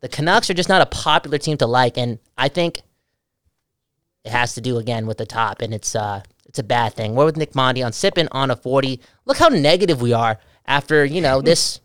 the 0.00 0.08
Canucks 0.08 0.50
are 0.50 0.54
just 0.54 0.68
not 0.68 0.82
a 0.82 0.86
popular 0.86 1.38
team 1.38 1.56
to 1.58 1.68
like, 1.68 1.96
and 1.96 2.18
I 2.36 2.48
think 2.48 2.82
it 4.24 4.32
has 4.32 4.54
to 4.54 4.60
do 4.60 4.78
again 4.78 5.06
with 5.06 5.18
the 5.18 5.26
top, 5.26 5.62
and 5.62 5.72
it's 5.72 5.94
uh 5.94 6.22
it's 6.46 6.58
a 6.58 6.64
bad 6.64 6.94
thing. 6.94 7.14
We're 7.14 7.26
with 7.26 7.36
Nick 7.36 7.52
Bondy 7.52 7.84
on 7.84 7.92
sipping 7.92 8.26
on 8.32 8.50
a 8.50 8.56
forty. 8.56 9.00
Look 9.24 9.36
how 9.36 9.48
negative 9.48 10.02
we 10.02 10.12
are 10.12 10.40
after 10.70 11.04
you 11.04 11.20
know 11.20 11.42
this 11.42 11.80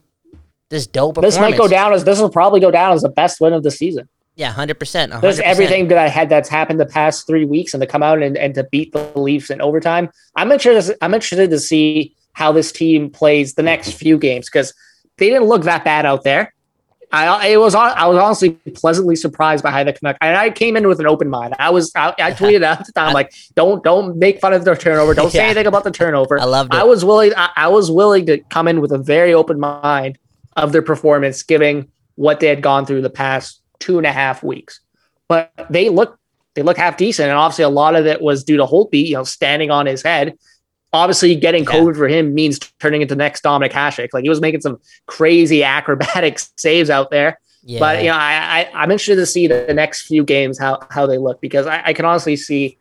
this 0.69 0.87
dope 0.87 1.19
This 1.21 1.37
might 1.37 1.57
go 1.57 1.67
down 1.67 1.93
as 1.93 2.05
this 2.05 2.19
will 2.19 2.29
probably 2.29 2.59
go 2.59 2.71
down 2.71 2.93
as 2.93 3.01
the 3.01 3.09
best 3.09 3.41
win 3.41 3.53
of 3.53 3.63
the 3.63 3.71
season. 3.71 4.07
Yeah, 4.35 4.51
hundred 4.51 4.79
percent. 4.79 5.13
There's 5.21 5.39
everything 5.39 5.87
that 5.89 5.97
I 5.97 6.07
had 6.07 6.29
that's 6.29 6.49
happened 6.49 6.79
the 6.79 6.85
past 6.85 7.25
three 7.27 7.45
weeks, 7.45 7.73
and 7.73 7.81
to 7.81 7.87
come 7.87 8.03
out 8.03 8.21
and, 8.21 8.37
and 8.37 8.53
to 8.55 8.63
beat 8.65 8.91
the 8.91 9.11
Leafs 9.15 9.49
in 9.49 9.61
overtime. 9.61 10.09
I'm 10.35 10.51
interested. 10.51 10.97
I'm 11.01 11.13
interested 11.13 11.49
to 11.49 11.59
see 11.59 12.15
how 12.33 12.51
this 12.51 12.71
team 12.71 13.09
plays 13.09 13.53
the 13.53 13.63
next 13.63 13.91
few 13.93 14.17
games 14.17 14.49
because 14.49 14.73
they 15.17 15.29
didn't 15.29 15.47
look 15.47 15.63
that 15.63 15.85
bad 15.85 16.05
out 16.05 16.23
there. 16.23 16.53
I 17.15 17.47
it 17.47 17.57
was 17.57 17.73
I 17.75 18.05
was 18.07 18.17
honestly 18.17 18.51
pleasantly 18.73 19.15
surprised 19.15 19.63
by 19.63 19.71
how 19.71 19.83
the 19.83 19.93
Canucks. 19.93 20.17
And 20.21 20.35
I 20.35 20.49
came 20.49 20.75
in 20.75 20.87
with 20.87 20.99
an 20.99 21.07
open 21.07 21.29
mind. 21.29 21.55
I 21.59 21.69
was 21.69 21.91
I, 21.95 22.13
I 22.19 22.31
tweeted 22.31 22.63
out 22.63 22.81
at 22.81 22.85
the 22.85 22.91
time 22.91 23.13
like, 23.13 23.33
don't 23.55 23.83
don't 23.83 24.17
make 24.17 24.39
fun 24.39 24.53
of 24.53 24.65
their 24.65 24.75
turnover. 24.75 25.13
Don't 25.13 25.31
say 25.31 25.37
Yeah. 25.39 25.45
anything 25.45 25.67
about 25.67 25.83
the 25.83 25.91
turnover. 25.91 26.39
I 26.39 26.45
loved 26.45 26.73
it. 26.73 26.79
I 26.79 26.83
was 26.83 27.05
willing. 27.05 27.33
I, 27.35 27.49
I 27.55 27.67
was 27.67 27.89
willing 27.91 28.25
to 28.27 28.39
come 28.49 28.67
in 28.67 28.81
with 28.81 28.91
a 28.91 28.97
very 28.97 29.33
open 29.33 29.59
mind 29.59 30.17
of 30.55 30.71
their 30.71 30.81
performance, 30.81 31.43
given 31.43 31.89
what 32.15 32.39
they 32.39 32.47
had 32.47 32.61
gone 32.61 32.85
through 32.85 33.01
the 33.01 33.09
past 33.09 33.61
two 33.79 33.97
and 33.97 34.07
a 34.07 34.11
half 34.11 34.41
weeks. 34.43 34.79
But 35.27 35.51
they 35.69 35.89
look 35.89 36.19
they 36.53 36.61
look 36.61 36.77
half 36.77 36.97
decent, 36.97 37.29
and 37.29 37.37
obviously 37.37 37.65
a 37.65 37.69
lot 37.69 37.95
of 37.95 38.05
it 38.05 38.21
was 38.21 38.43
due 38.43 38.57
to 38.57 38.65
Holtby, 38.65 39.07
you 39.07 39.13
know, 39.15 39.23
standing 39.23 39.71
on 39.71 39.85
his 39.85 40.01
head. 40.01 40.37
Obviously, 40.95 41.35
getting 41.35 41.63
Yeah. 41.63 41.71
COVID 41.71 41.95
for 41.97 42.07
him 42.07 42.33
means 42.33 42.59
turning 42.79 43.01
into 43.01 43.15
next 43.15 43.41
Dominic 43.41 43.71
Hasek. 43.73 44.09
Like 44.13 44.23
he 44.23 44.29
was 44.29 44.41
making 44.41 44.61
some 44.61 44.79
crazy 45.07 45.63
acrobatic 45.77 46.39
saves 46.57 46.89
out 46.89 47.11
there. 47.11 47.39
yeah. 47.63 47.79
But 47.79 48.03
you 48.03 48.09
know, 48.09 48.15
I, 48.15 48.33
I 48.61 48.71
I'm 48.73 48.91
interested 48.91 49.15
to 49.17 49.25
see 49.25 49.47
the 49.47 49.73
next 49.73 50.07
few 50.07 50.23
games 50.23 50.57
how 50.57 50.79
how 50.89 51.05
they 51.05 51.17
look 51.17 51.41
because 51.41 51.67
I, 51.67 51.81
I 51.85 51.93
can 51.93 52.05
honestly 52.05 52.35
see, 52.35 52.77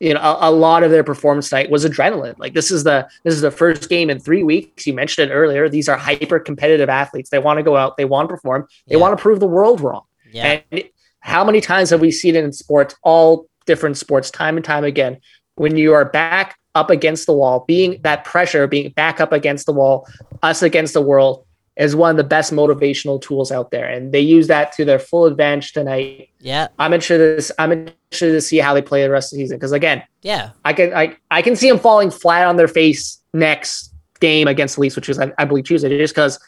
you 0.00 0.14
know, 0.14 0.20
a, 0.20 0.48
a 0.48 0.52
lot 0.52 0.82
of 0.84 0.90
their 0.90 1.02
performance 1.04 1.48
tonight 1.50 1.70
was 1.70 1.84
adrenaline. 1.84 2.38
Like 2.38 2.54
this 2.54 2.70
is 2.70 2.84
the 2.84 3.08
this 3.24 3.34
is 3.34 3.40
the 3.40 3.50
first 3.50 3.88
game 3.88 4.08
in 4.10 4.18
three 4.20 4.42
weeks. 4.42 4.86
You 4.86 4.94
mentioned 4.94 5.30
it 5.30 5.34
earlier. 5.34 5.68
These 5.68 5.88
are 5.88 5.96
hyper 5.96 6.38
competitive 6.38 6.88
athletes. 6.88 7.30
They 7.30 7.38
want 7.40 7.58
to 7.58 7.62
go 7.62 7.76
out. 7.76 7.96
They 7.96 8.04
want 8.04 8.28
to 8.28 8.34
perform. 8.34 8.66
They 8.86 8.94
Yeah. 8.94 9.00
want 9.02 9.16
to 9.18 9.22
prove 9.22 9.40
the 9.40 9.46
world 9.46 9.80
wrong. 9.80 10.04
yeah. 10.32 10.60
And 10.70 10.84
how 11.20 11.44
many 11.44 11.60
times 11.60 11.90
have 11.90 12.00
we 12.00 12.10
seen 12.12 12.36
it 12.36 12.44
in 12.44 12.52
sports 12.52 12.94
all 13.02 13.48
different 13.66 13.96
sports 13.98 14.30
time 14.30 14.56
and 14.56 14.64
time 14.64 14.82
again. 14.84 15.18
When 15.56 15.76
you 15.76 15.92
are 15.92 16.04
back 16.06 16.56
up 16.78 16.90
against 16.90 17.26
the 17.26 17.32
wall, 17.32 17.64
being 17.66 18.00
that 18.02 18.24
pressure, 18.24 18.66
being 18.66 18.90
back 18.90 19.20
up 19.20 19.32
against 19.32 19.66
the 19.66 19.72
wall, 19.72 20.06
us 20.42 20.62
against 20.62 20.94
the 20.94 21.02
world, 21.02 21.44
is 21.76 21.94
one 21.94 22.10
of 22.10 22.16
the 22.16 22.24
best 22.24 22.52
motivational 22.52 23.20
tools 23.20 23.52
out 23.52 23.70
there, 23.70 23.88
and 23.88 24.12
they 24.12 24.20
use 24.20 24.48
that 24.48 24.72
to 24.72 24.84
their 24.84 24.98
full 24.98 25.26
advantage 25.26 25.72
tonight. 25.72 26.28
Yeah, 26.40 26.68
I'm 26.78 26.92
interested. 26.92 27.40
To, 27.40 27.62
I'm 27.62 27.72
interested 27.72 28.32
to 28.32 28.40
see 28.40 28.58
how 28.58 28.74
they 28.74 28.82
play 28.82 29.02
the 29.02 29.10
rest 29.10 29.32
of 29.32 29.36
the 29.36 29.44
season 29.44 29.58
because 29.58 29.72
again, 29.72 30.02
yeah, 30.22 30.50
I 30.64 30.72
can 30.72 30.92
I 30.94 31.16
I 31.30 31.42
can 31.42 31.54
see 31.56 31.68
them 31.68 31.78
falling 31.78 32.10
flat 32.10 32.46
on 32.46 32.56
their 32.56 32.68
face 32.68 33.20
next 33.32 33.94
game 34.20 34.48
against 34.48 34.74
the 34.74 34.82
Leafs, 34.82 34.96
which 34.96 35.08
is 35.08 35.18
I, 35.18 35.32
I 35.38 35.44
believe 35.44 35.64
Tuesday, 35.64 35.96
just 35.98 36.14
because 36.14 36.40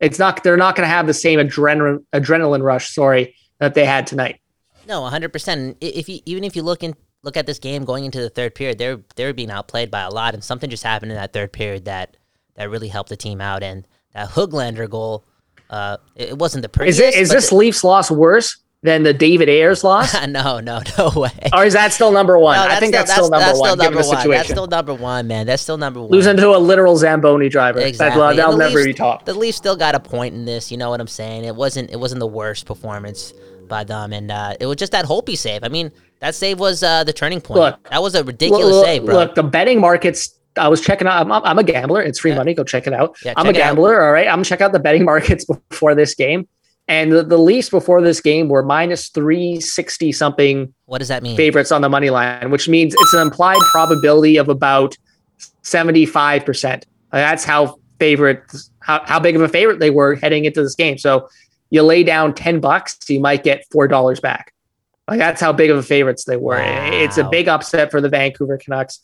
it's 0.00 0.18
not 0.18 0.42
they're 0.42 0.56
not 0.56 0.74
going 0.74 0.86
to 0.86 0.92
have 0.92 1.06
the 1.06 1.14
same 1.14 1.38
adrenaline 1.38 2.04
adrenaline 2.12 2.62
rush. 2.62 2.92
Sorry 2.92 3.36
that 3.58 3.74
they 3.74 3.84
had 3.84 4.06
tonight. 4.06 4.40
No, 4.88 5.02
100. 5.02 5.32
percent 5.32 5.76
If 5.80 6.08
you 6.08 6.20
even 6.26 6.42
if 6.42 6.56
you 6.56 6.62
look 6.62 6.82
in 6.82 6.94
look 7.24 7.36
at 7.36 7.46
this 7.46 7.58
game 7.58 7.84
going 7.84 8.04
into 8.04 8.20
the 8.20 8.30
third 8.30 8.54
period, 8.54 8.78
they're 8.78 9.00
they're 9.16 9.32
being 9.32 9.50
outplayed 9.50 9.90
by 9.90 10.02
a 10.02 10.10
lot, 10.10 10.34
and 10.34 10.44
something 10.44 10.70
just 10.70 10.84
happened 10.84 11.10
in 11.10 11.16
that 11.16 11.32
third 11.32 11.52
period 11.52 11.86
that 11.86 12.16
that 12.54 12.70
really 12.70 12.88
helped 12.88 13.08
the 13.08 13.16
team 13.16 13.40
out. 13.40 13.62
And 13.62 13.86
that 14.12 14.30
Hoglander 14.30 14.88
goal, 14.88 15.24
uh, 15.70 15.96
it, 16.14 16.38
wasn't 16.38 16.62
the 16.62 16.68
prettiest. 16.68 17.00
Is, 17.00 17.14
it, 17.14 17.20
is 17.20 17.30
this 17.30 17.50
the, 17.50 17.56
Leafs 17.56 17.82
loss 17.82 18.10
worse 18.10 18.58
than 18.82 19.02
the 19.02 19.14
David 19.14 19.48
Ayres 19.48 19.82
loss? 19.82 20.14
no, 20.28 20.60
no, 20.60 20.80
no 20.98 21.12
way. 21.16 21.30
Or 21.52 21.64
is 21.64 21.72
that 21.72 21.92
still 21.92 22.12
number 22.12 22.38
one? 22.38 22.56
No, 22.56 22.62
I 22.62 22.78
think 22.78 22.94
still, 22.94 23.00
that's, 23.00 23.12
still 23.12 23.30
number 23.30 23.46
that's 23.46 23.58
one. 23.58 23.68
Still 23.70 23.76
number 23.84 24.08
one. 24.08 24.30
That's 24.30 24.48
still 24.48 24.66
number 24.66 24.94
one, 24.94 25.26
man. 25.26 25.46
That's 25.46 25.62
still 25.62 25.78
number 25.78 26.00
one. 26.00 26.10
Losing 26.10 26.36
to 26.36 26.50
a 26.50 26.58
literal 26.58 26.96
Zamboni 26.96 27.48
driver. 27.48 27.80
Exactly. 27.80 28.36
That, 28.36 28.48
will 28.48 28.58
never 28.58 28.76
Leafs, 28.76 28.86
be 28.86 28.94
topped. 28.94 29.26
The 29.26 29.34
Leafs 29.34 29.56
still 29.56 29.76
got 29.76 29.94
a 29.94 30.00
point 30.00 30.34
in 30.34 30.44
this. 30.44 30.70
You 30.70 30.76
know 30.76 30.90
what 30.90 31.00
I'm 31.00 31.08
saying? 31.08 31.44
It 31.44 31.56
wasn't. 31.56 31.90
It 31.90 31.98
wasn't 31.98 32.20
the 32.20 32.26
worst 32.26 32.66
performance 32.66 33.32
by 33.68 33.84
them, 33.84 34.12
and 34.12 34.30
uh, 34.30 34.54
it 34.60 34.66
was 34.66 34.76
just 34.76 34.92
that 34.92 35.06
Holtby 35.06 35.36
save. 35.36 35.64
I 35.64 35.68
mean, 35.68 35.90
that 36.20 36.34
save 36.34 36.58
was 36.58 36.82
uh, 36.82 37.04
the 37.04 37.12
turning 37.12 37.40
point. 37.40 37.60
Look, 37.60 37.88
that 37.90 38.02
was 38.02 38.14
a 38.14 38.24
ridiculous 38.24 38.74
look, 38.74 38.86
save, 38.86 39.04
bro. 39.04 39.14
Look, 39.14 39.34
the 39.34 39.42
betting 39.42 39.80
markets 39.80 40.38
I 40.56 40.68
was 40.68 40.80
checking 40.80 41.06
out. 41.06 41.20
I'm, 41.20 41.32
I'm, 41.32 41.58
a 41.58 41.64
gambler. 41.64 42.02
It's 42.02 42.20
free 42.20 42.30
yeah. 42.30 42.38
money. 42.38 42.54
Go 42.54 42.64
check 42.64 42.86
it 42.86 42.92
out. 42.92 43.16
Yeah, 43.24 43.34
I'm 43.36 43.46
a 43.46 43.52
gambler. 43.52 44.00
All 44.02 44.12
right. 44.12 44.26
I'm 44.26 44.36
gonna 44.36 44.44
check 44.44 44.60
out 44.60 44.72
the 44.72 44.78
betting 44.78 45.04
markets 45.12 45.44
before 45.44 45.94
this 45.94 46.14
game. 46.14 46.48
And 46.86 47.10
the, 47.10 47.22
the 47.22 47.38
Leafs 47.38 47.70
before 47.70 48.02
this 48.02 48.20
game 48.20 48.48
were 48.48 48.62
minus 48.62 49.08
360 49.08 50.12
something. 50.12 50.74
What 50.84 50.98
does 50.98 51.08
that 51.08 51.22
mean? 51.22 51.36
Favorites 51.36 51.72
on 51.72 51.80
the 51.80 51.88
money 51.88 52.10
line, 52.10 52.50
which 52.50 52.68
means 52.68 52.94
it's 52.94 53.14
an 53.14 53.20
implied 53.20 53.60
probability 53.72 54.36
of 54.36 54.50
about 54.50 54.94
75%. 55.62 56.84
That's 57.10 57.44
how 57.44 57.78
favorite, 57.98 58.42
how, 58.80 59.02
how 59.06 59.18
big 59.18 59.34
of 59.34 59.40
a 59.40 59.48
favorite 59.48 59.78
they 59.78 59.90
were 59.90 60.16
heading 60.16 60.44
into 60.44 60.62
this 60.62 60.74
game. 60.74 60.98
So 60.98 61.26
you 61.70 61.82
lay 61.82 62.04
down 62.04 62.34
10 62.34 62.60
bucks, 62.60 62.98
you 63.08 63.18
might 63.18 63.44
get 63.44 63.64
$4 63.74 64.20
back. 64.20 64.52
Like 65.08 65.18
that's 65.18 65.40
how 65.40 65.52
big 65.52 65.70
of 65.70 65.76
a 65.76 65.82
favorites 65.82 66.24
they 66.24 66.36
were. 66.36 66.58
Wow. 66.58 66.90
It's 66.92 67.18
a 67.18 67.24
big 67.24 67.48
upset 67.48 67.90
for 67.90 68.00
the 68.00 68.08
Vancouver 68.08 68.56
Canucks 68.56 69.00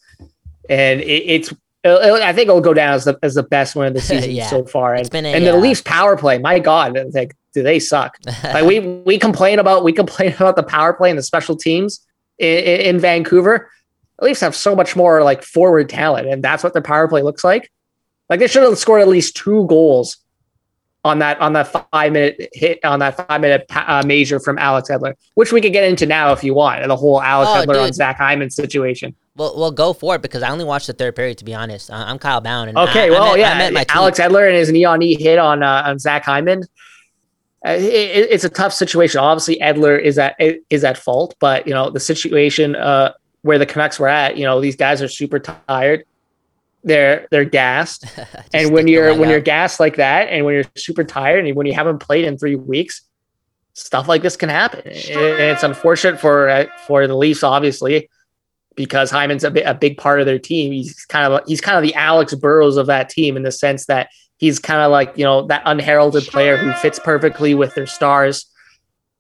and 0.71 1.01
it, 1.01 1.25
it's 1.27 1.53
I 1.83 2.35
think 2.35 2.49
it'll 2.49 2.61
go 2.61 2.75
down 2.75 2.93
as 2.93 3.05
the 3.05 3.19
as 3.23 3.35
the 3.35 3.43
best 3.43 3.75
win 3.75 3.89
of 3.89 3.95
the 3.95 4.01
season 4.01 4.31
yeah. 4.31 4.47
so 4.47 4.65
far. 4.65 4.95
And, 4.95 5.13
a, 5.15 5.29
and 5.29 5.47
the 5.47 5.55
uh, 5.55 5.59
Leafs 5.59 5.83
power 5.83 6.17
play, 6.17 6.39
my 6.39 6.59
God, 6.59 6.99
like 7.13 7.37
do 7.53 7.63
they 7.63 7.79
suck? 7.79 8.17
like 8.45 8.65
we 8.65 8.81
we 8.81 9.19
complain 9.19 9.59
about 9.59 9.85
we 9.85 9.93
complain 9.93 10.33
about 10.39 10.57
the 10.57 10.63
power 10.63 10.93
play 10.93 11.11
and 11.11 11.19
the 11.19 11.23
special 11.23 11.57
teams 11.57 12.07
in, 12.39 12.65
in 12.65 12.99
Vancouver. 12.99 13.71
The 14.19 14.27
Leafs 14.27 14.41
have 14.41 14.55
so 14.55 14.77
much 14.77 14.95
more 14.95 15.25
like 15.25 15.43
forward 15.43 15.89
talent, 15.89 16.29
and 16.29 16.43
that's 16.43 16.63
what 16.63 16.73
their 16.73 16.83
power 16.83 17.09
play 17.09 17.23
looks 17.23 17.45
like. 17.45 17.71
Like 18.29 18.41
they 18.41 18.47
should 18.47 18.63
have 18.63 18.79
scored 18.79 19.01
at 19.01 19.09
least 19.09 19.37
two 19.37 19.67
goals 19.67 20.19
on 21.05 21.19
that 21.21 21.41
on 21.41 21.55
that 21.55 21.69
five 21.93 22.13
minute 22.13 22.49
hit 22.53 22.85
on 22.85 22.99
that 22.99 23.17
five 23.17 23.41
minute 23.41 23.65
uh, 23.71 24.03
measure 24.05 24.39
from 24.39 24.59
Alex 24.59 24.91
Edler, 24.91 25.15
which 25.35 25.53
we 25.53 25.61
could 25.61 25.73
get 25.73 25.85
into 25.85 26.07
now 26.07 26.33
if 26.33 26.45
you 26.45 26.55
want. 26.55 26.87
The 26.87 26.97
whole 26.97 27.21
Alex 27.23 27.51
oh, 27.53 27.63
Edler 27.63 27.75
dude. 27.75 27.83
on 27.83 27.93
Zach 27.93 28.19
Hyman 28.19 28.51
situation. 28.51 29.15
Well, 29.37 29.57
well, 29.57 29.71
go 29.71 29.93
for 29.93 30.17
it 30.17 30.23
because 30.23 30.43
I 30.43 30.51
only 30.51 30.65
watched 30.65 30.87
the 30.87 30.93
third 30.93 31.17
period. 31.17 31.39
To 31.39 31.45
be 31.45 31.55
honest, 31.55 31.91
I'm 31.91 32.19
Kyle 32.19 32.41
Bound. 32.41 32.69
And 32.69 32.79
okay, 32.79 33.07
I, 33.07 33.11
well, 33.11 33.33
I 33.33 33.37
meant, 33.37 33.75
yeah, 33.75 33.85
Alex 33.89 34.19
Edler 34.19 34.47
and 34.47 34.57
his 34.57 34.71
knee 34.71 34.85
on 34.85 34.99
knee 34.99 35.15
hit 35.15 35.39
on 35.39 35.63
uh, 35.63 35.85
on 35.87 35.99
Zach 35.99 36.25
Hyman. 36.25 36.65
Uh, 37.67 37.73
it, 37.73 38.29
it's 38.31 38.45
a 38.45 38.51
tough 38.51 38.73
situation. 38.73 39.21
Obviously, 39.21 39.59
Edler 39.61 40.01
is 40.01 40.19
at 40.19 40.37
is 40.39 40.85
at 40.85 40.99
fault, 40.99 41.35
but 41.41 41.67
you 41.67 41.73
know 41.73 41.91
the 41.91 42.01
situation 42.01 42.77
uh, 42.77 43.13
where 43.43 43.59
the 43.59 43.67
Canucks 43.67 43.99
were 43.99 44.09
at. 44.09 44.37
You 44.37 44.45
know 44.45 44.61
these 44.61 44.77
guys 44.77 45.01
are 45.01 45.09
super 45.09 45.39
tired. 45.39 46.05
They're 46.83 47.27
they're 47.31 47.45
gassed, 47.45 48.05
and 48.55 48.73
when 48.73 48.89
you're 48.89 49.13
when 49.15 49.29
out. 49.29 49.31
you're 49.33 49.41
gassed 49.41 49.81
like 49.81 49.97
that, 49.97 50.29
and 50.29 50.45
when 50.45 50.55
you're 50.55 50.65
super 50.77 51.05
tired, 51.05 51.45
and 51.45 51.57
when 51.57 51.67
you 51.67 51.75
haven't 51.75 51.99
played 51.99 52.25
in 52.25 52.39
three 52.39 52.57
weeks, 52.57 53.03
stuff 53.75 54.09
like 54.09 54.23
this 54.23 54.37
can 54.37 54.49
happen. 54.49 54.81
And 54.87 54.95
it's 54.95 55.63
unfortunate 55.63 56.19
for 56.19 56.49
uh, 56.49 56.67
for 56.87 57.07
the 57.07 57.17
Leafs, 57.17 57.43
obviously 57.43 58.09
because 58.77 59.11
Hyman's 59.11 59.45
a, 59.45 59.53
a 59.63 59.75
big 59.75 59.99
part 59.99 60.21
of 60.21 60.27
their 60.27 60.39
team. 60.39 60.73
He's 60.73 61.05
kind 61.05 61.31
of 61.31 61.43
he's 61.47 61.61
kind 61.61 61.77
of 61.77 61.83
the 61.83 61.95
Alex 61.95 62.35
Burrows 62.35 62.77
of 62.77 62.87
that 62.87 63.11
team 63.11 63.37
in 63.37 63.43
the 63.43 63.53
sense 63.53 63.87
that 63.87 64.09
he's 64.39 64.59
kind 64.59 64.81
of 64.81 64.91
like 64.91 65.13
you 65.17 65.25
know 65.25 65.47
that 65.49 65.63
unheralded 65.67 66.25
player 66.25 66.57
who 66.57 66.73
fits 66.73 66.99
perfectly 66.99 67.55
with 67.55 67.75
their 67.75 67.87
stars. 67.87 68.47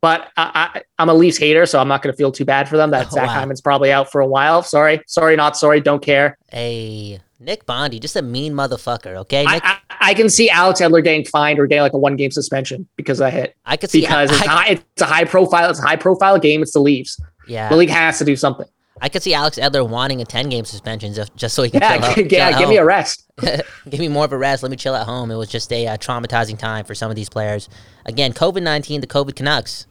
But 0.03 0.29
I, 0.35 0.81
am 0.99 1.11
a 1.11 1.15
Leafs 1.15 1.37
hater, 1.37 1.67
so 1.67 1.79
I'm 1.79 1.89
not 1.89 2.01
going 2.01 2.11
to 2.11 2.17
feel 2.17 2.33
too 2.33 2.47
bad 2.47 2.71
for 2.71 2.79
them. 2.79 2.91
That 2.91 3.09
oh, 3.09 3.11
Zach 3.15 3.27
wow. 3.27 3.35
Hyman's 3.35 3.61
probably 3.61 3.93
out 3.93 4.11
for 4.11 4.23
a 4.23 4.27
while. 4.27 4.63
Sorry, 4.63 5.03
sorry, 5.07 5.37
not 5.37 5.59
sorry. 5.59 5.81
Don't 5.81 6.03
care. 6.03 6.39
Hey, 6.51 7.21
Nick 7.41 7.65
Bondy, 7.65 7.99
just 7.99 8.17
a 8.17 8.23
mean 8.23 8.53
motherfucker. 8.53 9.17
Okay, 9.17 9.45
Nick- 9.45 9.65
I, 9.65 9.79
I, 9.89 10.11
I, 10.11 10.15
can 10.15 10.29
see 10.29 10.51
Alex 10.51 10.81
Edler 10.81 11.03
getting 11.03 11.25
fined 11.25 11.59
or 11.59 11.67
getting 11.67 11.83
like 11.83 11.95
a 11.95 11.99
one 11.99 12.17
game 12.17 12.31
suspension 12.31 12.87
because 12.97 13.21
I 13.21 13.31
hit. 13.31 13.57
I 13.65 13.79
could 13.79 13.91
see 13.91 14.03
because 14.03 14.31
it's, 14.31 14.41
high, 14.41 14.67
it's 14.69 15.03
a 15.03 15.07
high 15.07 15.25
profile. 15.25 15.71
It's 15.71 15.79
a 15.79 15.83
high 15.83 15.97
profile 15.97 16.39
game. 16.39 16.63
It's 16.63 16.73
the 16.73 16.81
Leafs. 16.81 17.19
Yeah, 17.49 17.71
the 17.71 17.77
league 17.77 17.89
has 17.89 18.19
to 18.19 18.25
do 18.25 18.37
something. 18.37 18.67
I 19.01 19.09
could 19.09 19.23
see 19.23 19.33
Alex 19.33 19.59
Edler 19.59 19.89
wanting 19.89 20.21
a 20.21 20.25
10 20.25 20.51
game 20.51 20.65
suspension 20.65 21.15
just, 21.15 21.35
just 21.35 21.55
so 21.55 21.63
he 21.63 21.71
can 21.71 21.81
yeah, 21.81 22.15
chill. 22.15 22.27
Yeah, 22.31 22.51
give 22.51 22.61
home. 22.61 22.71
me 22.71 22.77
a 22.77 22.85
rest. 22.85 23.25
give 23.41 23.99
me 23.99 24.09
more 24.09 24.27
of 24.27 24.33
a 24.33 24.39
rest. 24.39 24.63
Let 24.63 24.71
me 24.71 24.77
chill 24.77 24.95
at 24.95 25.07
home. 25.07 25.31
It 25.31 25.37
was 25.37 25.49
just 25.49 25.73
a 25.73 25.87
uh, 25.87 25.97
traumatizing 25.97 26.59
time 26.59 26.85
for 26.85 26.95
some 26.95 27.11
of 27.11 27.17
these 27.17 27.31
players. 27.31 27.69
Again, 28.05 28.35
COVID 28.35 28.63
19, 28.63 29.01
the 29.01 29.07
COVID 29.07 29.35
Canucks. 29.35 29.87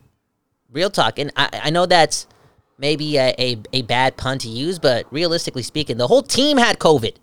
Real 0.72 0.92
talk. 0.92 1.18
And 1.18 1.32
I, 1.36 1.50
I 1.64 1.70
know 1.72 1.88
that's 1.88 2.28
maybe 2.78 3.18
a, 3.18 3.34
a, 3.40 3.58
a, 3.74 3.82
bad 3.82 4.16
pun 4.16 4.38
to 4.40 4.48
use, 4.48 4.78
but 4.78 5.12
realistically 5.12 5.64
speaking, 5.64 5.98
the 5.98 6.08
whole 6.08 6.22
team 6.22 6.58
had 6.58 6.78
COVID. 6.78 7.16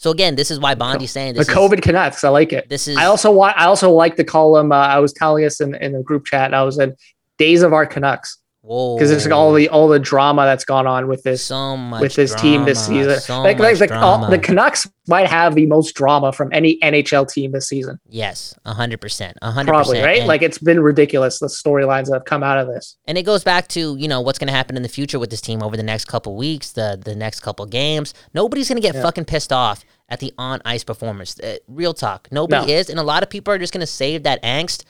So 0.00 0.12
again, 0.12 0.36
this 0.36 0.52
is 0.52 0.60
why 0.60 0.76
Bondy's 0.76 1.10
saying 1.10 1.34
this. 1.34 1.48
The 1.48 1.52
COVID 1.52 1.74
is, 1.74 1.80
Canucks, 1.80 2.22
I 2.22 2.28
like 2.28 2.52
it. 2.52 2.68
This 2.68 2.86
is. 2.86 2.96
I 2.96 3.06
also 3.06 3.32
want. 3.32 3.58
I 3.58 3.64
also 3.64 3.90
like 3.90 4.14
to 4.16 4.24
call 4.24 4.54
them. 4.54 4.70
Uh, 4.70 4.76
I 4.76 5.00
was 5.00 5.12
telling 5.12 5.44
us 5.44 5.60
in, 5.60 5.74
in 5.74 5.92
the 5.92 6.02
group 6.04 6.24
chat. 6.24 6.54
I 6.54 6.62
was 6.62 6.78
in 6.78 6.94
Days 7.36 7.62
of 7.62 7.72
Our 7.72 7.84
Canucks 7.84 8.38
because 8.68 9.08
there's 9.08 9.24
like 9.24 9.32
all 9.32 9.54
the 9.54 9.66
all 9.70 9.88
the 9.88 9.98
drama 9.98 10.44
that's 10.44 10.64
gone 10.64 10.86
on 10.86 11.08
with 11.08 11.22
this 11.22 11.46
so 11.46 11.72
with 12.00 12.14
this 12.14 12.32
drama, 12.32 12.42
team 12.42 12.64
this 12.66 12.86
season. 12.86 13.18
So 13.18 13.40
like, 13.40 13.58
like 13.58 13.78
the, 13.78 13.98
all, 13.98 14.28
the 14.28 14.38
Canucks 14.38 14.86
might 15.06 15.26
have 15.26 15.54
the 15.54 15.64
most 15.64 15.94
drama 15.94 16.34
from 16.34 16.52
any 16.52 16.78
NHL 16.80 17.32
team 17.32 17.52
this 17.52 17.66
season. 17.66 17.98
Yes, 18.10 18.54
hundred 18.66 19.00
percent, 19.00 19.38
hundred 19.42 19.70
probably 19.70 20.02
right. 20.02 20.18
And, 20.18 20.28
like 20.28 20.42
it's 20.42 20.58
been 20.58 20.80
ridiculous 20.80 21.38
the 21.38 21.46
storylines 21.46 22.06
that 22.06 22.14
have 22.14 22.24
come 22.26 22.42
out 22.42 22.58
of 22.58 22.68
this. 22.68 22.98
And 23.06 23.16
it 23.16 23.22
goes 23.22 23.42
back 23.42 23.68
to 23.68 23.96
you 23.96 24.06
know 24.06 24.20
what's 24.20 24.38
going 24.38 24.48
to 24.48 24.54
happen 24.54 24.76
in 24.76 24.82
the 24.82 24.88
future 24.90 25.18
with 25.18 25.30
this 25.30 25.40
team 25.40 25.62
over 25.62 25.76
the 25.76 25.82
next 25.82 26.04
couple 26.04 26.36
weeks, 26.36 26.72
the 26.72 27.00
the 27.02 27.14
next 27.14 27.40
couple 27.40 27.64
games. 27.64 28.12
Nobody's 28.34 28.68
going 28.68 28.82
to 28.82 28.86
get 28.86 28.96
yeah. 28.96 29.02
fucking 29.02 29.24
pissed 29.24 29.52
off 29.52 29.82
at 30.10 30.20
the 30.20 30.34
on 30.36 30.60
ice 30.66 30.84
performance. 30.84 31.40
Uh, 31.40 31.56
real 31.68 31.94
talk, 31.94 32.28
nobody 32.30 32.66
no. 32.66 32.78
is, 32.78 32.90
and 32.90 33.00
a 33.00 33.02
lot 33.02 33.22
of 33.22 33.30
people 33.30 33.54
are 33.54 33.58
just 33.58 33.72
going 33.72 33.80
to 33.80 33.86
save 33.86 34.24
that 34.24 34.42
angst 34.42 34.84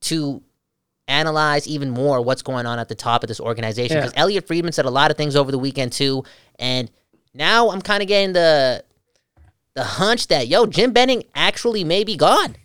to 0.00 0.42
analyze 1.08 1.66
even 1.66 1.90
more 1.90 2.20
what's 2.22 2.42
going 2.42 2.66
on 2.66 2.78
at 2.78 2.88
the 2.88 2.94
top 2.94 3.22
of 3.22 3.28
this 3.28 3.40
organization. 3.40 3.98
Because 3.98 4.12
yeah. 4.14 4.20
Elliotte 4.20 4.46
Friedman 4.46 4.72
said 4.72 4.84
a 4.84 4.90
lot 4.90 5.10
of 5.10 5.16
things 5.16 5.36
over 5.36 5.50
the 5.50 5.58
weekend 5.58 5.92
too, 5.92 6.24
and 6.58 6.90
now 7.34 7.70
I'm 7.70 7.82
kind 7.82 8.02
of 8.02 8.08
getting 8.08 8.32
the 8.32 8.84
the 9.74 9.84
hunch 9.84 10.28
that 10.28 10.48
yo 10.48 10.66
Jim 10.66 10.92
Benning 10.92 11.24
actually 11.34 11.84
may 11.84 12.04
be 12.04 12.16
gone. 12.16 12.56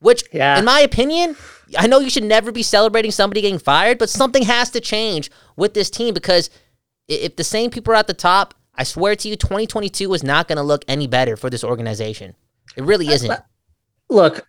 Which, 0.00 0.24
yeah. 0.30 0.58
in 0.58 0.64
my 0.64 0.80
opinion, 0.80 1.36
I 1.78 1.86
know 1.86 2.00
you 2.00 2.10
should 2.10 2.22
never 2.22 2.52
be 2.52 2.62
celebrating 2.62 3.10
somebody 3.10 3.40
getting 3.40 3.58
fired, 3.58 3.98
but 3.98 4.10
something 4.10 4.42
has 4.42 4.70
to 4.70 4.80
change 4.80 5.30
with 5.56 5.72
this 5.72 5.88
team 5.88 6.12
because 6.12 6.50
if 7.08 7.36
the 7.36 7.44
same 7.44 7.70
people 7.70 7.94
are 7.94 7.96
at 7.96 8.06
the 8.06 8.14
top, 8.14 8.54
I 8.74 8.84
swear 8.84 9.16
to 9.16 9.28
you, 9.28 9.36
2022 9.36 10.12
is 10.12 10.22
not 10.22 10.48
going 10.48 10.56
to 10.56 10.62
look 10.62 10.84
any 10.86 11.06
better 11.06 11.36
for 11.36 11.48
this 11.48 11.64
organization. 11.64 12.34
It 12.76 12.84
really 12.84 13.08
isn't. 13.08 13.40
Look, 14.10 14.46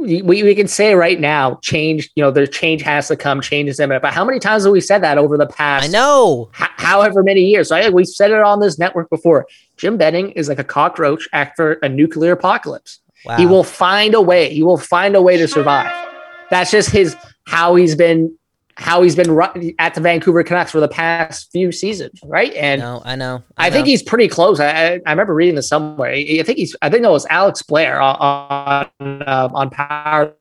we, 0.00 0.42
we 0.42 0.54
can 0.54 0.66
say 0.66 0.94
right 0.94 1.20
now, 1.20 1.56
change, 1.62 2.10
you 2.14 2.22
know, 2.22 2.30
the 2.30 2.46
change 2.46 2.82
has 2.82 3.08
to 3.08 3.16
come, 3.16 3.40
change 3.40 3.68
is 3.68 3.78
imminent. 3.78 4.02
But 4.02 4.14
how 4.14 4.24
many 4.24 4.38
times 4.38 4.64
have 4.64 4.72
we 4.72 4.80
said 4.80 5.02
that 5.02 5.18
over 5.18 5.36
the 5.36 5.46
past? 5.46 5.84
I 5.84 5.88
know. 5.88 6.50
H- 6.60 6.68
however 6.76 7.22
many 7.22 7.42
years. 7.42 7.68
So 7.68 7.76
I, 7.76 7.88
we've 7.90 8.06
said 8.06 8.30
it 8.30 8.40
on 8.40 8.60
this 8.60 8.78
network 8.78 9.10
before. 9.10 9.46
Jim 9.76 9.96
Benning 9.96 10.30
is 10.32 10.48
like 10.48 10.58
a 10.58 10.64
cockroach 10.64 11.28
after 11.32 11.74
a 11.82 11.88
nuclear 11.88 12.32
apocalypse. 12.32 13.00
Wow. 13.24 13.36
He 13.36 13.46
will 13.46 13.64
find 13.64 14.14
a 14.14 14.20
way. 14.20 14.52
He 14.52 14.62
will 14.62 14.78
find 14.78 15.14
a 15.14 15.22
way 15.22 15.36
to 15.36 15.46
survive. 15.46 15.92
That's 16.50 16.70
just 16.70 16.90
his 16.90 17.14
how 17.46 17.74
he's 17.74 17.94
been 17.94 18.36
how 18.80 19.02
he's 19.02 19.14
been 19.14 19.74
at 19.78 19.94
the 19.94 20.00
Vancouver 20.00 20.42
Canucks 20.42 20.70
for 20.70 20.80
the 20.80 20.88
past 20.88 21.52
few 21.52 21.70
seasons, 21.70 22.18
right? 22.24 22.54
And 22.54 22.80
no, 22.80 23.02
I 23.04 23.14
know. 23.14 23.42
I, 23.58 23.66
I 23.66 23.70
think 23.70 23.86
he's 23.86 24.02
pretty 24.02 24.26
close. 24.26 24.58
I, 24.58 25.00
I 25.04 25.10
remember 25.10 25.34
reading 25.34 25.54
this 25.54 25.68
somewhere. 25.68 26.10
I 26.12 26.42
think 26.42 26.56
he's. 26.56 26.74
I 26.80 26.88
think 26.88 27.04
it 27.04 27.10
was 27.10 27.26
Alex 27.26 27.60
Blair 27.60 28.00
on 28.00 28.88
uh, 29.00 29.48
on 29.52 29.68
Power 29.68 30.34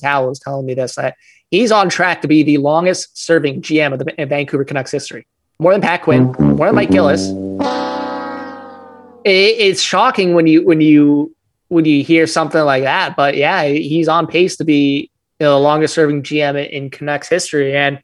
Towel 0.00 0.28
was 0.28 0.38
telling 0.38 0.66
me 0.66 0.74
this 0.74 0.94
that 0.96 1.16
he's 1.50 1.72
on 1.72 1.88
track 1.88 2.20
to 2.20 2.28
be 2.28 2.42
the 2.42 2.58
longest 2.58 3.16
serving 3.16 3.62
GM 3.62 3.94
of 3.94 3.98
the 3.98 4.26
Vancouver 4.26 4.64
Canucks 4.64 4.90
history. 4.90 5.26
more 5.58 5.72
than 5.72 5.80
Pat 5.80 6.02
Quinn, 6.02 6.34
more 6.38 6.66
than 6.66 6.74
Mike 6.74 6.90
Gillis. 6.90 7.30
It, 9.24 9.56
it's 9.58 9.80
shocking 9.80 10.34
when 10.34 10.46
you 10.46 10.66
when 10.66 10.82
you 10.82 11.34
when 11.68 11.86
you 11.86 12.04
hear 12.04 12.26
something 12.26 12.62
like 12.62 12.82
that. 12.82 13.16
But 13.16 13.38
yeah, 13.38 13.64
he's 13.64 14.06
on 14.06 14.26
pace 14.26 14.58
to 14.58 14.64
be 14.64 15.10
you 15.40 15.46
know, 15.46 15.54
the 15.54 15.60
longest 15.60 15.94
serving 15.94 16.22
GM 16.22 16.68
in 16.70 16.90
Canucks 16.90 17.28
history, 17.28 17.76
and 17.76 18.00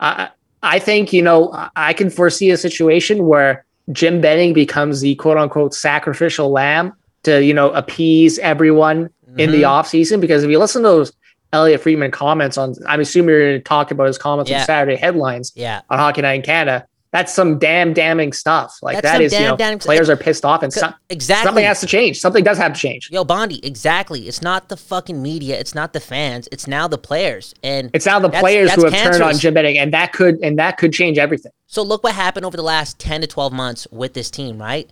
I 0.00 0.30
I 0.62 0.78
think 0.78 1.12
you 1.12 1.22
know 1.22 1.68
I 1.76 1.92
can 1.92 2.10
foresee 2.10 2.50
a 2.50 2.56
situation 2.56 3.26
where 3.26 3.64
Jim 3.92 4.20
Benning 4.20 4.52
becomes 4.52 5.00
the 5.00 5.14
quote 5.16 5.38
unquote 5.38 5.74
sacrificial 5.74 6.50
lamb 6.50 6.92
to 7.22 7.44
you 7.44 7.54
know 7.54 7.70
appease 7.70 8.38
everyone 8.40 9.04
mm-hmm. 9.04 9.40
in 9.40 9.52
the 9.52 9.62
mm-hmm. 9.62 9.66
offseason 9.66 10.20
because 10.20 10.42
if 10.42 10.50
you 10.50 10.58
listen 10.58 10.82
to 10.82 10.88
those 10.88 11.12
Elliotte 11.52 11.80
Friedman 11.80 12.10
comments 12.10 12.58
on 12.58 12.74
I'm 12.86 13.00
assuming 13.00 13.30
you're 13.30 13.58
talking 13.60 13.96
about 13.96 14.08
his 14.08 14.18
comments 14.18 14.50
yeah. 14.50 14.60
on 14.60 14.66
Saturday 14.66 14.96
headlines 14.96 15.52
yeah. 15.54 15.82
on 15.88 15.98
Hockey 15.98 16.22
Night 16.22 16.34
in 16.34 16.42
Canada 16.42 16.86
that's 17.12 17.32
some 17.32 17.58
damn 17.58 17.92
damning 17.92 18.32
stuff. 18.32 18.78
Like 18.82 18.96
That's 18.96 19.04
that 19.04 19.20
is, 19.20 19.32
damn, 19.32 19.42
you 19.42 19.48
know, 19.48 19.56
damn, 19.56 19.78
players 19.78 20.10
are 20.10 20.16
pissed 20.16 20.44
off 20.44 20.62
and 20.62 20.72
so, 20.72 20.92
exactly 21.08 21.46
something 21.46 21.64
has 21.64 21.80
to 21.80 21.86
change. 21.86 22.20
Something 22.20 22.44
does 22.44 22.58
have 22.58 22.74
to 22.74 22.78
change. 22.78 23.10
Yo, 23.10 23.24
Bondy, 23.24 23.64
exactly. 23.64 24.28
It's 24.28 24.42
not 24.42 24.68
the 24.68 24.76
fucking 24.76 25.22
media. 25.22 25.58
It's 25.58 25.74
not 25.74 25.92
the 25.92 26.00
fans. 26.00 26.48
It's 26.52 26.66
now 26.66 26.88
the 26.88 26.98
players, 26.98 27.54
and 27.62 27.90
it's 27.94 28.06
now 28.06 28.18
the 28.18 28.28
that's, 28.28 28.42
players 28.42 28.68
that's 28.68 28.82
who 28.82 28.84
have 28.84 28.92
cancerous. 28.92 29.18
turned 29.18 29.30
on 29.30 29.38
Jim 29.38 29.54
Benning, 29.54 29.78
and 29.78 29.92
that 29.92 30.12
could 30.12 30.38
and 30.42 30.58
that 30.58 30.78
could 30.78 30.92
change 30.92 31.18
everything. 31.18 31.52
So 31.66 31.82
look 31.82 32.02
what 32.04 32.14
happened 32.14 32.44
over 32.44 32.56
the 32.56 32.62
last 32.62 32.98
ten 32.98 33.20
to 33.20 33.26
twelve 33.26 33.52
months 33.52 33.86
with 33.90 34.14
this 34.14 34.30
team. 34.30 34.60
Right? 34.60 34.90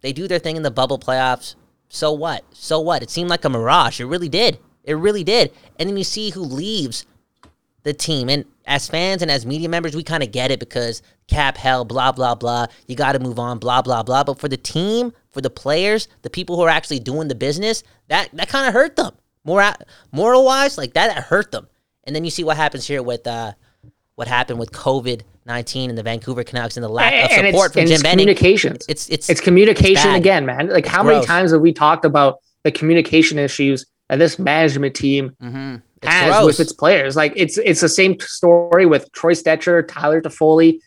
They 0.00 0.12
do 0.12 0.28
their 0.28 0.38
thing 0.38 0.56
in 0.56 0.62
the 0.62 0.70
bubble 0.70 0.98
playoffs. 0.98 1.54
So 1.88 2.12
what? 2.12 2.44
So 2.52 2.78
what? 2.78 3.02
It 3.02 3.10
seemed 3.10 3.30
like 3.30 3.44
a 3.44 3.48
mirage. 3.48 4.00
It 4.00 4.04
really 4.04 4.28
did. 4.28 4.58
It 4.84 4.94
really 4.94 5.24
did. 5.24 5.52
And 5.78 5.88
then 5.88 5.96
you 5.96 6.04
see 6.04 6.30
who 6.30 6.40
leaves 6.40 7.04
the 7.88 7.94
team. 7.94 8.28
And 8.28 8.44
as 8.66 8.86
fans 8.88 9.22
and 9.22 9.30
as 9.30 9.44
media 9.44 9.68
members, 9.68 9.96
we 9.96 10.02
kind 10.02 10.22
of 10.22 10.30
get 10.30 10.50
it 10.50 10.60
because 10.60 11.02
cap 11.26 11.56
hell, 11.56 11.84
blah, 11.84 12.12
blah, 12.12 12.34
blah. 12.34 12.66
You 12.86 12.94
got 12.94 13.12
to 13.12 13.18
move 13.18 13.38
on, 13.38 13.58
blah, 13.58 13.82
blah, 13.82 14.02
blah. 14.02 14.22
But 14.24 14.38
for 14.38 14.48
the 14.48 14.56
team, 14.56 15.12
for 15.32 15.40
the 15.40 15.50
players, 15.50 16.06
the 16.22 16.30
people 16.30 16.56
who 16.56 16.62
are 16.62 16.68
actually 16.68 17.00
doing 17.00 17.28
the 17.28 17.34
business, 17.34 17.82
that, 18.08 18.28
that 18.34 18.48
kind 18.48 18.68
of 18.68 18.74
hurt 18.74 18.96
them. 18.96 19.14
More 19.44 19.64
moral 20.12 20.44
wise, 20.44 20.76
like 20.76 20.92
that, 20.94 21.14
that 21.14 21.24
hurt 21.24 21.50
them. 21.50 21.66
And 22.04 22.14
then 22.14 22.24
you 22.24 22.30
see 22.30 22.44
what 22.44 22.56
happens 22.56 22.86
here 22.86 23.02
with 23.02 23.26
uh, 23.26 23.52
what 24.14 24.28
happened 24.28 24.58
with 24.58 24.72
COVID 24.72 25.22
nineteen 25.46 25.88
and 25.90 25.98
the 25.98 26.02
Vancouver 26.02 26.44
Canucks 26.44 26.76
and 26.76 26.84
the 26.84 26.88
lack 26.88 27.12
and 27.12 27.46
of 27.46 27.52
support 27.52 27.72
from 27.72 27.82
Jim 27.82 27.92
it's 27.92 28.02
Benning. 28.02 28.26
Communications. 28.26 28.84
It's 28.88 29.08
it's 29.08 29.30
it's 29.30 29.40
communication 29.40 30.10
it's 30.10 30.18
again, 30.18 30.44
man. 30.44 30.68
Like 30.68 30.84
it's 30.84 30.94
how 30.94 31.02
gross. 31.02 31.14
many 31.14 31.26
times 31.26 31.52
have 31.52 31.60
we 31.60 31.72
talked 31.72 32.04
about 32.04 32.40
the 32.64 32.72
communication 32.72 33.38
issues 33.38 33.86
and 34.10 34.20
this 34.20 34.38
management 34.38 34.94
team 34.94 35.34
mm-hmm 35.42 35.76
has 36.04 36.30
gross. 36.30 36.46
with 36.46 36.60
its 36.60 36.72
players. 36.72 37.16
Like 37.16 37.32
it's 37.36 37.58
it's 37.58 37.80
the 37.80 37.88
same 37.88 38.18
story 38.20 38.86
with 38.86 39.10
Troy 39.12 39.32
Stecher, 39.32 39.86
Tyler 39.86 40.20
Toffoli. 40.20 40.80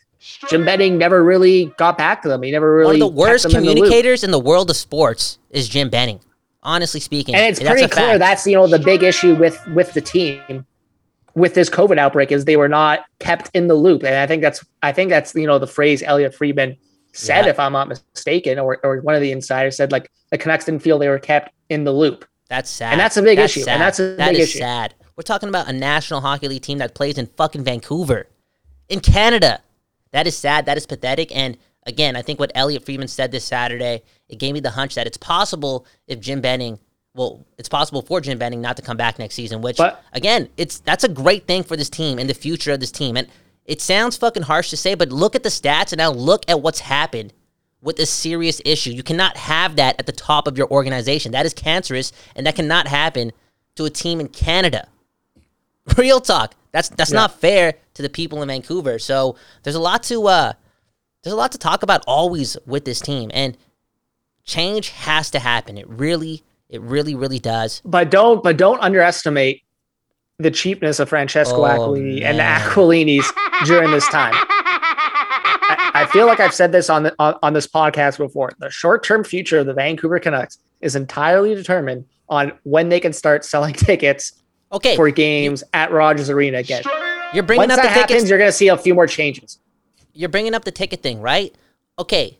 Jim 0.48 0.64
Benning 0.64 0.98
never 0.98 1.24
really 1.24 1.66
got 1.78 1.98
back 1.98 2.22
to 2.22 2.28
them. 2.28 2.42
He 2.42 2.52
never 2.52 2.76
really. 2.76 3.00
One 3.00 3.08
of 3.08 3.14
the 3.14 3.20
worst 3.20 3.50
communicators 3.50 4.22
in 4.22 4.30
the, 4.30 4.38
in 4.38 4.44
the, 4.44 4.48
world 4.48 4.70
of 4.70 4.76
sports 4.76 5.38
is 5.50 5.68
Jim 5.68 5.90
Benning. 5.90 6.20
Honestly 6.62 7.00
speaking, 7.00 7.34
and 7.34 7.44
it's 7.44 7.58
and 7.58 7.68
pretty 7.68 7.88
clear 7.88 8.06
fact. 8.06 8.18
that's 8.20 8.46
you 8.46 8.54
know 8.54 8.68
the 8.68 8.78
big 8.78 9.02
issue 9.02 9.34
with 9.34 9.60
with 9.68 9.92
the 9.94 10.00
team 10.00 10.64
with 11.34 11.54
this 11.54 11.70
COVID 11.70 11.98
outbreak 11.98 12.30
is 12.30 12.44
they 12.44 12.56
were 12.56 12.68
not 12.68 13.04
kept 13.18 13.50
in 13.54 13.66
the 13.66 13.74
loop, 13.74 14.02
and 14.02 14.14
I 14.14 14.26
think 14.26 14.42
that's 14.42 14.64
I 14.82 14.92
think 14.92 15.10
that's 15.10 15.34
you 15.34 15.46
know 15.46 15.58
the 15.58 15.66
phrase 15.66 16.02
Elliotte 16.02 16.34
Friedman 16.34 16.76
said, 17.12 17.44
yeah. 17.44 17.50
if 17.50 17.60
I'm 17.60 17.72
not 17.72 17.88
mistaken, 17.88 18.58
or 18.58 18.78
or 18.84 19.00
one 19.00 19.14
of 19.14 19.20
the 19.20 19.32
insiders 19.32 19.76
said 19.76 19.92
like 19.92 20.10
the 20.30 20.38
Canucks 20.38 20.64
didn't 20.64 20.82
feel 20.82 20.98
they 20.98 21.08
were 21.08 21.18
kept 21.18 21.52
in 21.68 21.84
the 21.84 21.92
loop. 21.92 22.26
That's 22.48 22.70
sad, 22.70 22.92
and 22.92 23.00
that's 23.00 23.16
a 23.16 23.22
big 23.22 23.38
that's 23.38 23.52
issue, 23.52 23.64
sad. 23.64 23.72
and 23.74 23.82
that's 23.82 23.98
a 23.98 24.14
that 24.16 24.32
big 24.32 24.40
issue. 24.40 24.58
sad. 24.58 24.94
We're 25.16 25.22
talking 25.22 25.48
about 25.48 25.68
a 25.68 25.72
National 25.72 26.20
Hockey 26.20 26.48
League 26.48 26.62
team 26.62 26.78
that 26.78 26.94
plays 26.94 27.18
in 27.18 27.26
fucking 27.26 27.64
Vancouver, 27.64 28.28
in 28.88 29.00
Canada. 29.00 29.60
That 30.12 30.26
is 30.26 30.36
sad. 30.36 30.66
That 30.66 30.76
is 30.76 30.86
pathetic. 30.86 31.34
And 31.34 31.56
again, 31.86 32.16
I 32.16 32.22
think 32.22 32.38
what 32.38 32.52
Elliotte 32.54 32.84
Friedman 32.84 33.08
said 33.08 33.30
this 33.32 33.44
Saturday, 33.44 34.02
it 34.28 34.38
gave 34.38 34.54
me 34.54 34.60
the 34.60 34.70
hunch 34.70 34.94
that 34.94 35.06
it's 35.06 35.16
possible 35.16 35.86
if 36.06 36.20
Jim 36.20 36.40
Benning, 36.40 36.78
well, 37.14 37.44
it's 37.58 37.68
possible 37.68 38.02
for 38.02 38.20
Jim 38.20 38.38
Benning 38.38 38.60
not 38.60 38.76
to 38.76 38.82
come 38.82 38.96
back 38.96 39.18
next 39.18 39.34
season. 39.34 39.60
Which 39.60 39.76
but, 39.76 40.02
again, 40.12 40.48
it's 40.56 40.80
that's 40.80 41.04
a 41.04 41.08
great 41.08 41.46
thing 41.46 41.62
for 41.62 41.76
this 41.76 41.90
team 41.90 42.18
and 42.18 42.28
the 42.28 42.34
future 42.34 42.72
of 42.72 42.80
this 42.80 42.92
team. 42.92 43.16
And 43.16 43.28
it 43.64 43.80
sounds 43.80 44.16
fucking 44.16 44.44
harsh 44.44 44.70
to 44.70 44.76
say, 44.76 44.94
but 44.94 45.10
look 45.10 45.34
at 45.34 45.42
the 45.42 45.48
stats 45.48 45.92
and 45.92 45.98
now 45.98 46.10
look 46.10 46.44
at 46.48 46.62
what's 46.62 46.80
happened 46.80 47.32
with 47.82 47.96
this 47.96 48.10
serious 48.10 48.62
issue. 48.64 48.90
You 48.90 49.02
cannot 49.02 49.36
have 49.36 49.76
that 49.76 49.96
at 49.98 50.06
the 50.06 50.12
top 50.12 50.46
of 50.46 50.56
your 50.56 50.70
organization. 50.70 51.32
That 51.32 51.46
is 51.46 51.52
cancerous, 51.52 52.12
and 52.34 52.46
that 52.46 52.56
cannot 52.56 52.86
happen 52.86 53.32
to 53.76 53.84
a 53.84 53.90
team 53.90 54.20
in 54.20 54.28
Canada. 54.28 54.88
Real 55.96 56.20
talk. 56.20 56.54
That's 56.72 56.88
that's 56.90 57.10
yeah. 57.10 57.20
not 57.20 57.40
fair 57.40 57.74
to 57.94 58.02
the 58.02 58.08
people 58.08 58.42
in 58.42 58.48
Vancouver. 58.48 58.98
So 58.98 59.36
there's 59.62 59.76
a 59.76 59.80
lot 59.80 60.02
to 60.04 60.26
uh 60.28 60.52
there's 61.22 61.34
a 61.34 61.36
lot 61.36 61.52
to 61.52 61.58
talk 61.58 61.82
about 61.82 62.02
always 62.06 62.56
with 62.66 62.84
this 62.84 63.00
team. 63.00 63.30
And 63.32 63.56
change 64.44 64.90
has 64.90 65.30
to 65.30 65.38
happen. 65.38 65.78
It 65.78 65.88
really, 65.88 66.42
it 66.68 66.80
really, 66.80 67.14
really 67.14 67.38
does. 67.38 67.80
But 67.84 68.10
don't 68.10 68.42
but 68.42 68.56
don't 68.56 68.80
underestimate 68.80 69.62
the 70.38 70.50
cheapness 70.50 70.98
of 70.98 71.08
Francesco 71.08 71.64
oh, 71.64 71.68
Aquilini 71.68 72.20
man. 72.20 72.22
and 72.22 72.38
the 72.38 72.42
Aquilinis 72.42 73.30
during 73.66 73.90
this 73.90 74.08
time. 74.08 74.34
I, 74.34 75.90
I, 75.94 76.06
feel 76.06 76.26
like 76.26 76.40
I've 76.40 76.54
said 76.54 76.72
this 76.72 76.90
on, 76.90 77.04
the, 77.04 77.14
on, 77.18 77.36
on 77.42 77.52
this 77.52 77.68
podcast 77.68 78.18
before. 78.18 78.50
The 78.58 78.70
short 78.70 79.04
term 79.04 79.22
future 79.22 79.58
of 79.58 79.66
the 79.66 79.74
Vancouver 79.74 80.18
Canucks 80.18 80.58
is 80.80 80.96
entirely 80.96 81.54
determined 81.54 82.06
on 82.28 82.52
when 82.64 82.88
they 82.88 82.98
can 82.98 83.12
start 83.12 83.44
selling 83.44 83.74
tickets 83.74 84.41
okay. 84.72 84.96
for 84.96 85.10
games 85.10 85.62
at 85.72 85.92
Rogers 85.92 86.30
Arena 86.30 86.58
again. 86.58 86.82
You're 87.32 87.42
bringing 87.42 87.68
Once 87.68 87.72
up 87.72 87.76
that 87.76 87.82
the 87.82 87.88
happens, 87.88 88.08
tickets. 88.08 88.30
You're 88.30 88.38
going 88.38 88.48
to 88.48 88.56
see 88.56 88.68
a 88.68 88.76
few 88.76 88.94
more 88.94 89.06
changes. 89.06 89.58
You're 90.12 90.28
bringing 90.28 90.54
up 90.54 90.64
the 90.64 90.70
ticket 90.70 91.02
thing, 91.02 91.20
right? 91.20 91.54
Okay. 91.98 92.38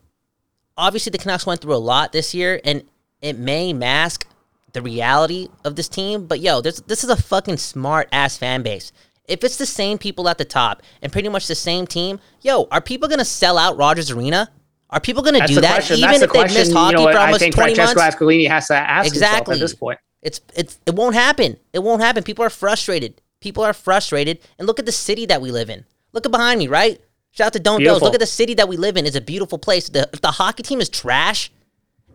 Obviously, 0.76 1.10
the 1.10 1.18
Canucks 1.18 1.46
went 1.46 1.60
through 1.60 1.74
a 1.74 1.76
lot 1.76 2.12
this 2.12 2.34
year, 2.34 2.60
and 2.64 2.84
it 3.20 3.38
may 3.38 3.72
mask 3.72 4.26
the 4.72 4.82
reality 4.82 5.48
of 5.64 5.76
this 5.76 5.88
team. 5.88 6.26
But 6.26 6.40
yo, 6.40 6.60
this 6.60 6.80
this 6.80 7.04
is 7.04 7.10
a 7.10 7.16
fucking 7.16 7.58
smart 7.58 8.08
ass 8.12 8.36
fan 8.36 8.62
base. 8.62 8.92
If 9.28 9.44
it's 9.44 9.56
the 9.56 9.66
same 9.66 9.98
people 9.98 10.28
at 10.28 10.38
the 10.38 10.44
top 10.44 10.82
and 11.00 11.12
pretty 11.12 11.28
much 11.28 11.46
the 11.46 11.54
same 11.54 11.86
team, 11.86 12.18
yo, 12.40 12.66
are 12.70 12.80
people 12.80 13.08
gonna 13.08 13.24
sell 13.24 13.58
out 13.58 13.76
Rogers 13.76 14.10
Arena? 14.10 14.50
Are 14.90 15.00
people 15.00 15.22
gonna 15.22 15.46
do 15.46 15.60
that 15.60 15.74
question. 15.74 15.96
even 15.98 16.10
That's 16.10 16.22
if 16.22 16.32
the 16.32 16.38
they've 16.38 16.54
missed 16.54 16.72
hockey 16.72 16.98
you 16.98 17.06
know, 17.06 17.12
for 17.12 17.18
almost 17.18 17.36
I 17.36 17.38
think 17.38 17.54
20 17.54 17.74
Francesco 17.74 18.00
months? 18.00 18.16
Aquilini 18.16 18.48
has 18.48 18.66
to 18.68 18.74
ask 18.74 19.06
exactly. 19.06 19.54
at 19.54 19.60
this 19.60 19.74
point. 19.74 19.98
It's 20.22 20.40
it's 20.54 20.78
it 20.86 20.94
won't 20.94 21.14
happen. 21.14 21.58
It 21.72 21.82
won't 21.82 22.00
happen. 22.00 22.22
People 22.22 22.44
are 22.44 22.50
frustrated. 22.50 23.20
People 23.40 23.64
are 23.64 23.72
frustrated. 23.72 24.38
And 24.58 24.66
look 24.66 24.78
at 24.78 24.86
the 24.86 24.92
city 24.92 25.26
that 25.26 25.42
we 25.42 25.50
live 25.50 25.68
in. 25.68 25.84
Look 26.12 26.24
at 26.24 26.32
behind 26.32 26.58
me, 26.58 26.68
right? 26.68 27.00
Shout 27.32 27.48
out 27.48 27.52
to 27.54 27.60
Don't 27.60 27.78
Beautiful. 27.78 28.06
Look 28.06 28.14
at 28.14 28.20
the 28.20 28.26
city 28.26 28.54
that 28.54 28.68
we 28.68 28.76
live 28.76 28.96
in. 28.96 29.06
It's 29.06 29.16
a 29.16 29.20
beautiful 29.20 29.58
place. 29.58 29.88
The, 29.88 30.08
if 30.12 30.20
the 30.20 30.32
hockey 30.32 30.62
team 30.62 30.80
is 30.80 30.88
trash, 30.88 31.50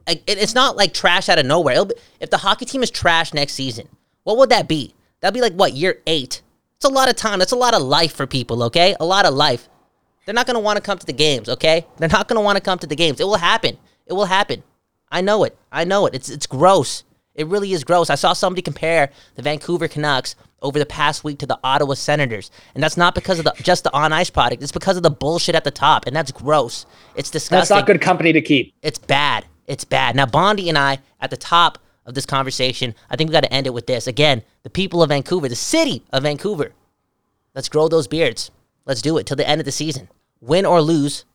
it, 0.08 0.24
it's 0.28 0.54
not 0.54 0.78
like 0.78 0.93
trash 0.93 1.28
out 1.28 1.39
of 1.39 1.46
nowhere. 1.46 1.86
Be, 1.86 1.96
if 2.20 2.30
the 2.30 2.38
hockey 2.38 2.65
team 2.65 2.84
is 2.84 2.91
trash 2.91 3.34
next 3.34 3.54
season, 3.54 3.89
what 4.24 4.38
would 4.38 4.50
that 4.50 4.67
be? 4.67 4.93
That'd 5.20 5.34
be 5.34 5.41
like 5.41 5.54
what 5.54 5.74
year 5.74 6.02
eight? 6.08 6.41
It's 6.78 6.86
a 6.86 6.89
lot 6.89 7.10
of 7.10 7.15
time. 7.15 7.39
That's 7.39 7.52
a 7.52 7.58
lot 7.58 7.74
of 7.74 7.82
life 7.82 8.13
for 8.13 8.28
people. 8.28 8.63
Okay, 8.63 8.96
a 9.00 9.06
lot 9.06 9.26
of 9.26 9.34
life. 9.34 9.67
They're 10.26 10.36
not 10.36 10.46
gonna 10.46 10.60
want 10.60 10.78
to 10.78 10.84
come 10.84 11.00
to 11.00 11.06
the 11.06 11.13
games. 11.13 11.50
Okay, 11.50 11.88
they're 11.98 12.10
not 12.10 12.28
gonna 12.28 12.41
want 12.41 12.58
to 12.58 12.62
come 12.62 12.78
to 12.80 12.88
the 12.88 12.96
games. 12.96 13.20
It 13.20 13.26
will 13.26 13.38
happen. 13.38 13.78
It 14.06 14.13
will 14.13 14.26
happen. 14.26 14.63
I 15.10 15.22
know 15.22 15.43
it. 15.43 15.58
I 15.72 15.84
know 15.84 16.06
it. 16.06 16.13
It's 16.13 16.30
it's 16.30 16.46
gross. 16.46 17.04
It 17.38 17.47
really 17.47 17.71
is 17.71 17.84
gross. 17.84 18.10
I 18.10 18.15
saw 18.15 18.34
somebody 18.34 18.62
compare 18.62 19.12
the 19.36 19.43
Vancouver 19.43 19.88
Canucks 19.88 20.36
over 20.62 20.80
the 20.80 20.86
past 20.88 21.23
week 21.23 21.38
to 21.39 21.45
the 21.45 21.60
Ottawa 21.63 21.93
Senators, 21.93 22.50
and 22.73 22.84
that's 22.84 22.97
not 22.97 23.13
because 23.13 23.38
of 23.38 23.45
the 23.45 23.54
just 23.62 23.84
the 23.84 23.93
on 23.93 24.12
ice 24.12 24.32
product. 24.32 24.63
It's 24.63 24.71
because 24.71 24.97
of 24.97 25.04
the 25.04 25.12
bullshit 25.12 25.54
at 25.54 25.63
the 25.63 25.71
top, 25.71 26.08
and 26.08 26.15
that's 26.15 26.32
gross. 26.32 26.88
It's 27.15 27.30
disgusting. 27.30 27.60
That's 27.60 27.69
not 27.69 27.86
good 27.86 28.02
company 28.02 28.34
to 28.34 28.41
keep. 28.41 28.73
It's 28.82 28.97
bad. 28.97 29.45
It's 29.67 29.86
bad. 29.86 30.15
Now 30.15 30.26
Bondy 30.26 30.67
and 30.67 30.78
I 30.78 31.00
at 31.21 31.30
the 31.30 31.38
top 31.38 31.78
of 32.08 32.15
this 32.15 32.26
conversation, 32.26 32.95
I 33.10 33.15
think 33.15 33.30
we 33.30 33.34
got 33.34 33.43
to 33.43 33.54
end 33.54 33.67
it 33.67 33.73
with 33.73 33.86
this. 33.86 34.08
Again, 34.08 34.41
the 34.63 34.69
people 34.69 35.04
of 35.04 35.10
Vancouver, 35.10 35.47
the 35.47 35.56
city 35.56 36.04
of 36.12 36.23
Vancouver. 36.23 36.73
Let's 37.54 37.69
grow 37.69 37.88
those 37.88 38.08
beards. 38.08 38.50
Let's 38.86 39.02
do 39.02 39.17
it 39.17 39.26
till 39.26 39.38
the 39.38 39.47
end 39.47 39.62
of 39.62 39.65
the 39.65 39.71
season. 39.71 40.08
Win 40.39 40.65
or 40.65 40.82
lose, 40.82 41.26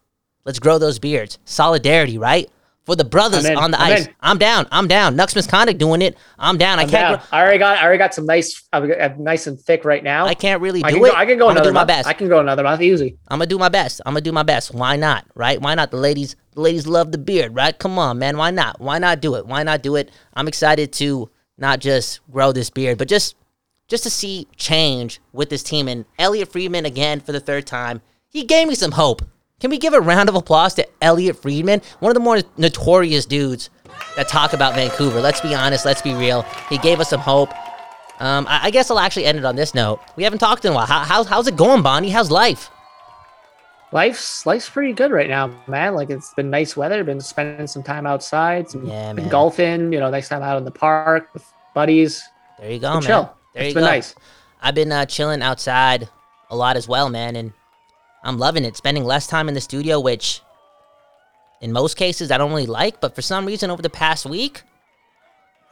let's 0.45 0.59
grow 0.59 0.79
those 0.79 0.99
beards. 0.99 1.38
Solidarity, 1.45 2.17
right? 2.17 2.51
For 2.85 2.97
the 2.97 3.05
brothers 3.05 3.47
on 3.47 3.71
the 3.71 3.81
I'm 3.81 3.92
ice. 3.92 4.07
In. 4.07 4.14
I'm 4.21 4.38
down. 4.38 4.66
I'm 4.73 4.88
down. 4.88 5.14
Nux 5.16 5.29
misconduct 5.35 5.79
doing 5.79 6.03
it. 6.03 6.16
I'm 6.38 6.59
down. 6.59 6.79
I'm 6.79 6.87
I 6.87 6.90
can 6.90 7.12
not 7.12 7.27
I 7.31 7.40
already 7.40 7.59
got. 7.59 7.79
I 7.79 7.85
already 7.85 7.99
got 7.99 8.14
some 8.14 8.27
nice. 8.27 8.62
I'm 8.73 8.90
nice 9.23 9.47
and 9.47 9.61
thick 9.61 9.85
right 9.85 10.03
now. 10.03 10.27
I 10.27 10.35
can't 10.35 10.61
really 10.61 10.83
do 10.83 10.87
I 10.87 10.90
it. 10.90 10.99
Go, 10.99 11.12
I 11.12 11.27
can 11.27 11.38
go 11.38 11.47
I'm 11.47 11.53
another 11.53 11.71
do 11.71 11.75
month. 11.75 11.88
my 11.88 11.95
best. 11.95 12.09
I 12.09 12.12
can 12.12 12.29
go 12.29 12.40
another 12.40 12.62
month 12.62 12.83
easy. 12.83 13.18
I'm 13.29 13.38
gonna 13.38 13.47
do 13.47 13.59
my 13.59 13.68
best. 13.68 14.01
I'm 14.05 14.14
gonna 14.14 14.23
do 14.23 14.33
my 14.33 14.42
best. 14.42 14.75
Why 14.75 14.97
not? 14.97 15.27
Right? 15.35 15.61
Why 15.61 15.75
not? 15.75 15.90
The 15.90 15.99
ladies. 15.99 16.37
The 16.55 16.61
ladies 16.61 16.87
love 16.87 17.12
the 17.12 17.18
beard, 17.18 17.55
right? 17.55 17.79
Come 17.79 17.99
on, 17.99 18.18
man. 18.18 18.37
Why 18.37 18.51
not? 18.51 18.79
Why 18.81 18.99
not 18.99 19.21
do 19.21 19.37
it? 19.37 19.47
Why 19.47 19.62
not 19.62 19.83
do 19.83 19.97
it? 19.97 20.11
I'm 20.35 20.49
excited 20.49 20.92
to 20.95 21.31
not 21.57 21.81
just 21.81 22.21
grow 22.31 22.53
this 22.53 22.68
beard, 22.68 22.99
but 22.99 23.09
just 23.09 23.37
just 23.88 24.05
to 24.05 24.11
see 24.11 24.49
change 24.57 25.21
with 25.33 25.51
this 25.51 25.62
team. 25.62 25.88
And 25.88 26.05
Elliotte 26.18 26.53
Friedman 26.53 26.85
again 26.85 27.21
for 27.21 27.33
the 27.33 27.40
third 27.40 27.66
time. 27.66 28.03
He 28.29 28.45
gave 28.45 28.68
me 28.68 28.75
some 28.75 28.92
hope. 28.92 29.23
Can 29.62 29.70
we 29.70 29.79
give 29.79 29.94
a 29.94 30.01
round 30.01 30.29
of 30.29 30.35
applause 30.35 30.75
to 30.75 30.88
Elliotte 31.01 31.37
Friedman, 31.37 31.83
one 32.01 32.11
of 32.11 32.14
the 32.14 32.20
more 32.20 32.40
notorious 32.59 33.25
dudes 33.25 33.70
that 34.16 34.27
talk 34.27 34.55
about 34.55 34.75
Vancouver? 34.75 35.20
Let's 35.20 35.40
be 35.40 35.55
honest, 35.55 35.85
let's 35.87 36.03
be 36.03 36.14
real. 36.14 36.42
He 36.68 36.79
gave 36.79 36.98
us 36.98 37.11
some 37.11 37.20
hope. 37.20 37.48
Um, 38.18 38.44
I, 38.48 38.64
I, 38.64 38.70
guess 38.72 38.90
I'll 38.90 38.98
actually 38.98 39.25
end 39.25 39.38
it 39.38 39.44
on 39.44 39.55
this 39.55 39.72
note. 39.72 40.01
We 40.16 40.25
haven't 40.25 40.40
talked 40.40 40.64
in 40.64 40.72
a 40.72 40.75
while. 40.75 40.87
How, 40.87 41.05
how, 41.05 41.22
how's 41.22 41.46
it 41.46 41.55
going, 41.55 41.81
Bonnie? 41.81 42.11
How's 42.11 42.29
life? 42.29 42.70
life's 43.92 44.44
life's 44.46 44.68
pretty 44.68 44.92
good 44.94 45.12
right 45.12 45.29
now, 45.29 45.55
man. 45.68 45.94
Like 45.94 46.11
it's 46.11 46.35
been 46.35 46.51
nice 46.51 46.77
weather. 46.77 47.05
Been 47.05 47.20
spending 47.20 47.68
some 47.68 47.85
time 47.85 48.05
outside, 48.05 48.68
some 48.68 48.85
Yeah, 48.85 49.12
been 49.12 49.25
man. 49.27 49.29
golfing. 49.31 49.92
You 49.92 50.01
know, 50.01 50.11
next 50.11 50.29
time 50.29 50.42
out 50.42 50.59
in 50.59 50.64
the 50.64 50.72
park 50.72 51.29
with 51.35 51.44
buddies. 51.72 52.20
There 52.59 52.72
you 52.72 52.81
go, 52.81 52.94
man. 52.94 53.03
chill. 53.03 53.37
There 53.55 53.62
It's 53.62 53.68
you 53.68 53.75
been 53.75 53.85
go. 53.85 53.90
nice. 53.90 54.16
I've 54.61 54.75
been 54.75 54.90
uh, 54.90 55.07
chilling 55.07 55.40
outside 55.40 56.09
a 56.51 56.57
lot 56.57 56.77
as 56.77 56.88
well, 56.88 57.09
man, 57.09 57.37
and 57.37 57.53
I'm 58.25 58.39
loving 58.39 58.65
it. 58.65 58.77
Spending 58.77 59.05
less 59.05 59.27
time 59.27 59.49
in 59.49 59.55
the 59.55 59.61
studio, 59.61 59.99
which 60.01 60.41
in 61.61 61.73
most 61.73 61.97
cases 61.97 62.31
I 62.31 62.39
don't 62.39 62.51
really 62.51 62.67
like, 62.67 63.01
but 63.01 63.15
for 63.15 63.23
some 63.23 63.47
reason 63.47 63.71
over 63.71 63.83
the 63.83 63.91
past 63.91 64.27
week, 64.27 64.63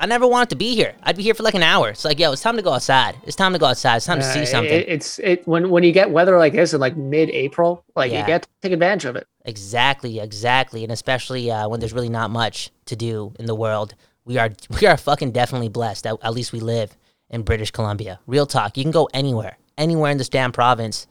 I 0.03 0.07
never 0.07 0.27
wanted 0.27 0.49
to 0.51 0.57
be 0.57 0.75
here. 0.75 0.95
I'd 1.03 1.17
be 1.17 1.23
here 1.23 1.35
for 1.35 1.43
like 1.43 1.55
an 1.55 1.63
hour. 1.63 1.91
It's 1.91 2.05
like, 2.07 2.19
yo, 2.19 2.33
it's 2.33 2.41
time 2.41 2.57
to 2.57 2.63
go 2.63 2.73
outside. 2.73 3.17
It's 3.25 3.37
time 3.37 3.53
to 3.53 3.59
go 3.59 3.67
outside. 3.67 3.97
It's 3.97 4.07
time 4.07 4.19
to 4.21 4.25
Uh, 4.27 4.33
see 4.33 4.41
it- 4.41 4.47
something. 4.49 4.85
it's 4.89 5.19
it 5.19 5.47
when 5.47 5.69
when 5.71 5.83
you 5.85 5.93
get 5.93 6.11
weather 6.11 6.39
like 6.39 6.55
this 6.55 6.73
in 6.73 6.81
like 6.81 6.97
mid-April, 6.97 7.85
like 7.95 8.11
Yeah. 8.11 8.21
you 8.21 8.27
get 8.27 8.43
to 8.43 8.49
take 8.63 8.73
advantage 8.73 9.05
of 9.05 9.17
it. 9.17 9.27
Exactly, 9.45 10.19
exactly, 10.21 10.83
and 10.85 10.93
especially 10.93 11.51
uh, 11.51 11.69
when 11.69 11.81
there's 11.81 11.93
really 11.93 12.09
not 12.09 12.31
much 12.31 12.71
to 12.87 12.97
do 12.97 13.33
in 13.39 13.45
the 13.47 13.55
world. 13.55 13.95
We 14.25 14.39
are 14.39 14.51
we 14.81 14.87
are 14.87 14.97
fucking 14.97 15.33
definitely 15.33 15.69
blessed. 15.69 16.05
That 16.05 16.17
at 16.23 16.33
least 16.33 16.53
we 16.53 16.61
live 16.61 16.97
in 17.29 17.43
British 17.43 17.71
Columbia. 17.71 18.21
Real 18.27 18.47
talk. 18.47 18.79
You 18.79 18.85
can 18.85 18.91
go 18.93 19.07
anywhere, 19.13 19.59
anywhere 19.77 20.11
in 20.11 20.17
this 20.19 20.31
damn 20.31 20.51
province. 20.51 21.07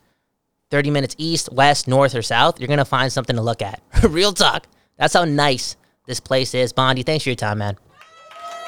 Thirty 0.69 0.91
minutes 0.91 1.15
east, 1.17 1.51
west, 1.51 1.88
north, 1.88 2.15
or 2.15 2.21
south. 2.21 2.60
You're 2.60 2.67
gonna 2.67 2.86
find 2.86 3.12
something 3.12 3.36
to 3.36 3.41
look 3.41 3.62
at. 3.62 3.82
Real 4.03 4.34
talk. 4.34 4.67
That's 4.97 5.13
how 5.13 5.25
nice 5.25 5.75
this 6.05 6.19
place 6.19 6.53
is. 6.53 6.73
Bondy, 6.73 7.03
thanks 7.03 7.23
for 7.23 7.29
your 7.29 7.36
time, 7.36 7.60
man. 7.60 7.77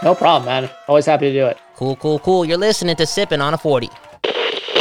No 0.04 0.16
problem, 0.16 0.46
man. 0.46 0.70
Always 0.88 1.06
happy 1.06 1.32
to 1.32 1.34
do 1.34 1.46
it. 1.46 1.58
Cool, 1.76 1.96
cool, 1.98 2.20
cool. 2.20 2.44
You're 2.44 2.58
listening 2.58 2.96
to 2.96 3.06
Sipping 3.06 3.42
on 3.42 3.54
a 3.54 3.58
40. 3.58 3.90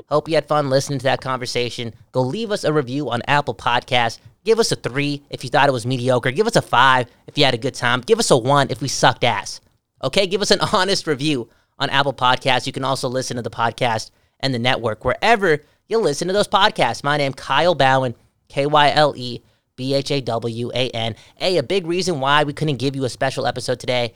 Hope 0.09 0.29
you 0.29 0.35
had 0.35 0.49
fun 0.49 0.71
listening 0.71 0.99
to 0.99 1.05
that 1.05 1.21
conversation. 1.21 1.95
Go 2.13 2.23
leave 2.23 2.51
us 2.51 2.65
a 2.65 2.73
review 2.73 3.11
on 3.11 3.23
Apple 3.29 3.55
Podcasts. 3.55 4.19
Give 4.45 4.59
us 4.59 4.73
a 4.73 4.77
three 4.77 5.23
if 5.31 5.45
you 5.45 5.51
thought 5.51 5.69
it 5.69 5.73
was 5.73 5.87
mediocre. 5.87 6.31
Give 6.31 6.47
us 6.47 6.57
a 6.57 6.63
five 6.63 7.07
if 7.27 7.37
you 7.37 7.45
had 7.45 7.55
a 7.55 7.59
good 7.59 7.75
time. 7.75 8.01
Give 8.01 8.19
us 8.19 8.31
a 8.31 8.37
one 8.37 8.69
if 8.71 8.81
we 8.81 8.89
sucked 8.89 9.23
ass. 9.23 9.61
Okay? 10.03 10.27
Give 10.27 10.43
us 10.43 10.51
an 10.51 10.61
honest 10.73 11.07
review 11.07 11.49
on 11.79 11.91
Apple 11.91 12.13
Podcasts. 12.13 12.67
You 12.67 12.73
can 12.73 12.85
also 12.85 13.09
listen 13.09 13.37
to 13.37 13.43
the 13.43 13.51
podcast 13.51 14.11
and 14.41 14.53
the 14.53 14.59
network 14.59 15.05
wherever 15.05 15.61
you 15.91 15.99
listen 15.99 16.29
to 16.29 16.35
those 16.35 16.49
podcasts. 16.49 17.05
My 17.05 17.19
name 17.19 17.35
Kyle 17.35 17.77
Bhawan, 17.77 18.15
K 18.49 18.65
Y 18.65 18.93
L 18.95 19.13
E 19.17 19.43
B 19.77 19.93
H 19.93 20.11
A 20.11 20.21
W 20.23 20.71
A 20.75 20.89
N. 20.91 21.17
Hey, 21.37 21.59
a 21.59 21.63
big 21.63 21.87
reason 21.87 22.21
why 22.21 22.45
we 22.45 22.55
couldn't 22.55 22.77
give 22.77 22.97
you 22.97 23.05
a 23.05 23.11
special 23.11 23.47
episode 23.47 23.81
today 23.81 24.15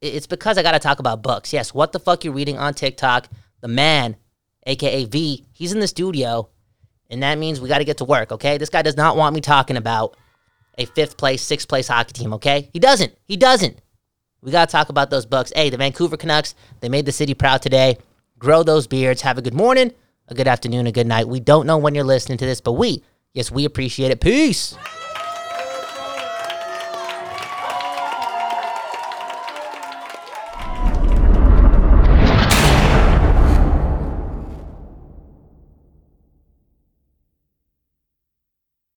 it's 0.00 0.26
because 0.26 0.56
I 0.56 0.62
got 0.62 0.72
to 0.72 0.78
talk 0.78 0.98
about 0.98 1.22
books. 1.22 1.52
Yes, 1.52 1.74
what 1.74 1.92
the 1.92 1.98
fuck 1.98 2.24
you're 2.24 2.34
reading 2.34 2.58
on 2.58 2.74
TikTok? 2.74 3.28
The 3.60 3.68
man, 3.68 4.16
aka 4.66 5.04
V, 5.04 5.46
he's 5.52 5.72
in 5.72 5.80
the 5.80 5.86
studio, 5.86 6.48
and 7.10 7.22
that 7.22 7.38
means 7.38 7.60
we 7.60 7.68
got 7.68 7.78
to 7.78 7.84
get 7.84 7.98
to 7.98 8.04
work. 8.04 8.32
Okay, 8.32 8.56
this 8.56 8.70
guy 8.70 8.82
does 8.82 8.96
not 8.96 9.16
want 9.16 9.34
me 9.34 9.40
talking 9.40 9.76
about 9.76 10.16
a 10.78 10.86
fifth 10.86 11.16
place, 11.16 11.42
sixth 11.42 11.68
place 11.68 11.88
hockey 11.88 12.12
team. 12.12 12.32
Okay, 12.34 12.70
he 12.72 12.78
doesn't. 12.78 13.12
He 13.24 13.36
doesn't. 13.36 13.80
We 14.40 14.50
got 14.50 14.68
to 14.68 14.72
talk 14.72 14.88
about 14.88 15.10
those 15.10 15.26
books. 15.26 15.52
Hey, 15.54 15.68
the 15.68 15.76
Vancouver 15.76 16.16
Canucks, 16.16 16.54
they 16.80 16.88
made 16.88 17.04
the 17.04 17.12
city 17.12 17.34
proud 17.34 17.60
today. 17.60 17.98
Grow 18.38 18.62
those 18.62 18.86
beards. 18.86 19.20
Have 19.20 19.36
a 19.36 19.42
good 19.42 19.52
morning, 19.52 19.92
a 20.30 20.34
good 20.34 20.48
afternoon, 20.48 20.86
a 20.86 20.92
good 20.92 21.06
night. 21.06 21.28
We 21.28 21.40
don't 21.40 21.66
know 21.66 21.78
when 21.78 21.94
you're 21.94 22.04
listening 22.04 22.38
to 22.38 22.46
this, 22.46 22.60
but 22.60 22.72
we, 22.72 23.04
yes, 23.34 23.50
we 23.50 23.64
appreciate 23.64 24.10
it. 24.10 24.20
Peace. 24.20 24.76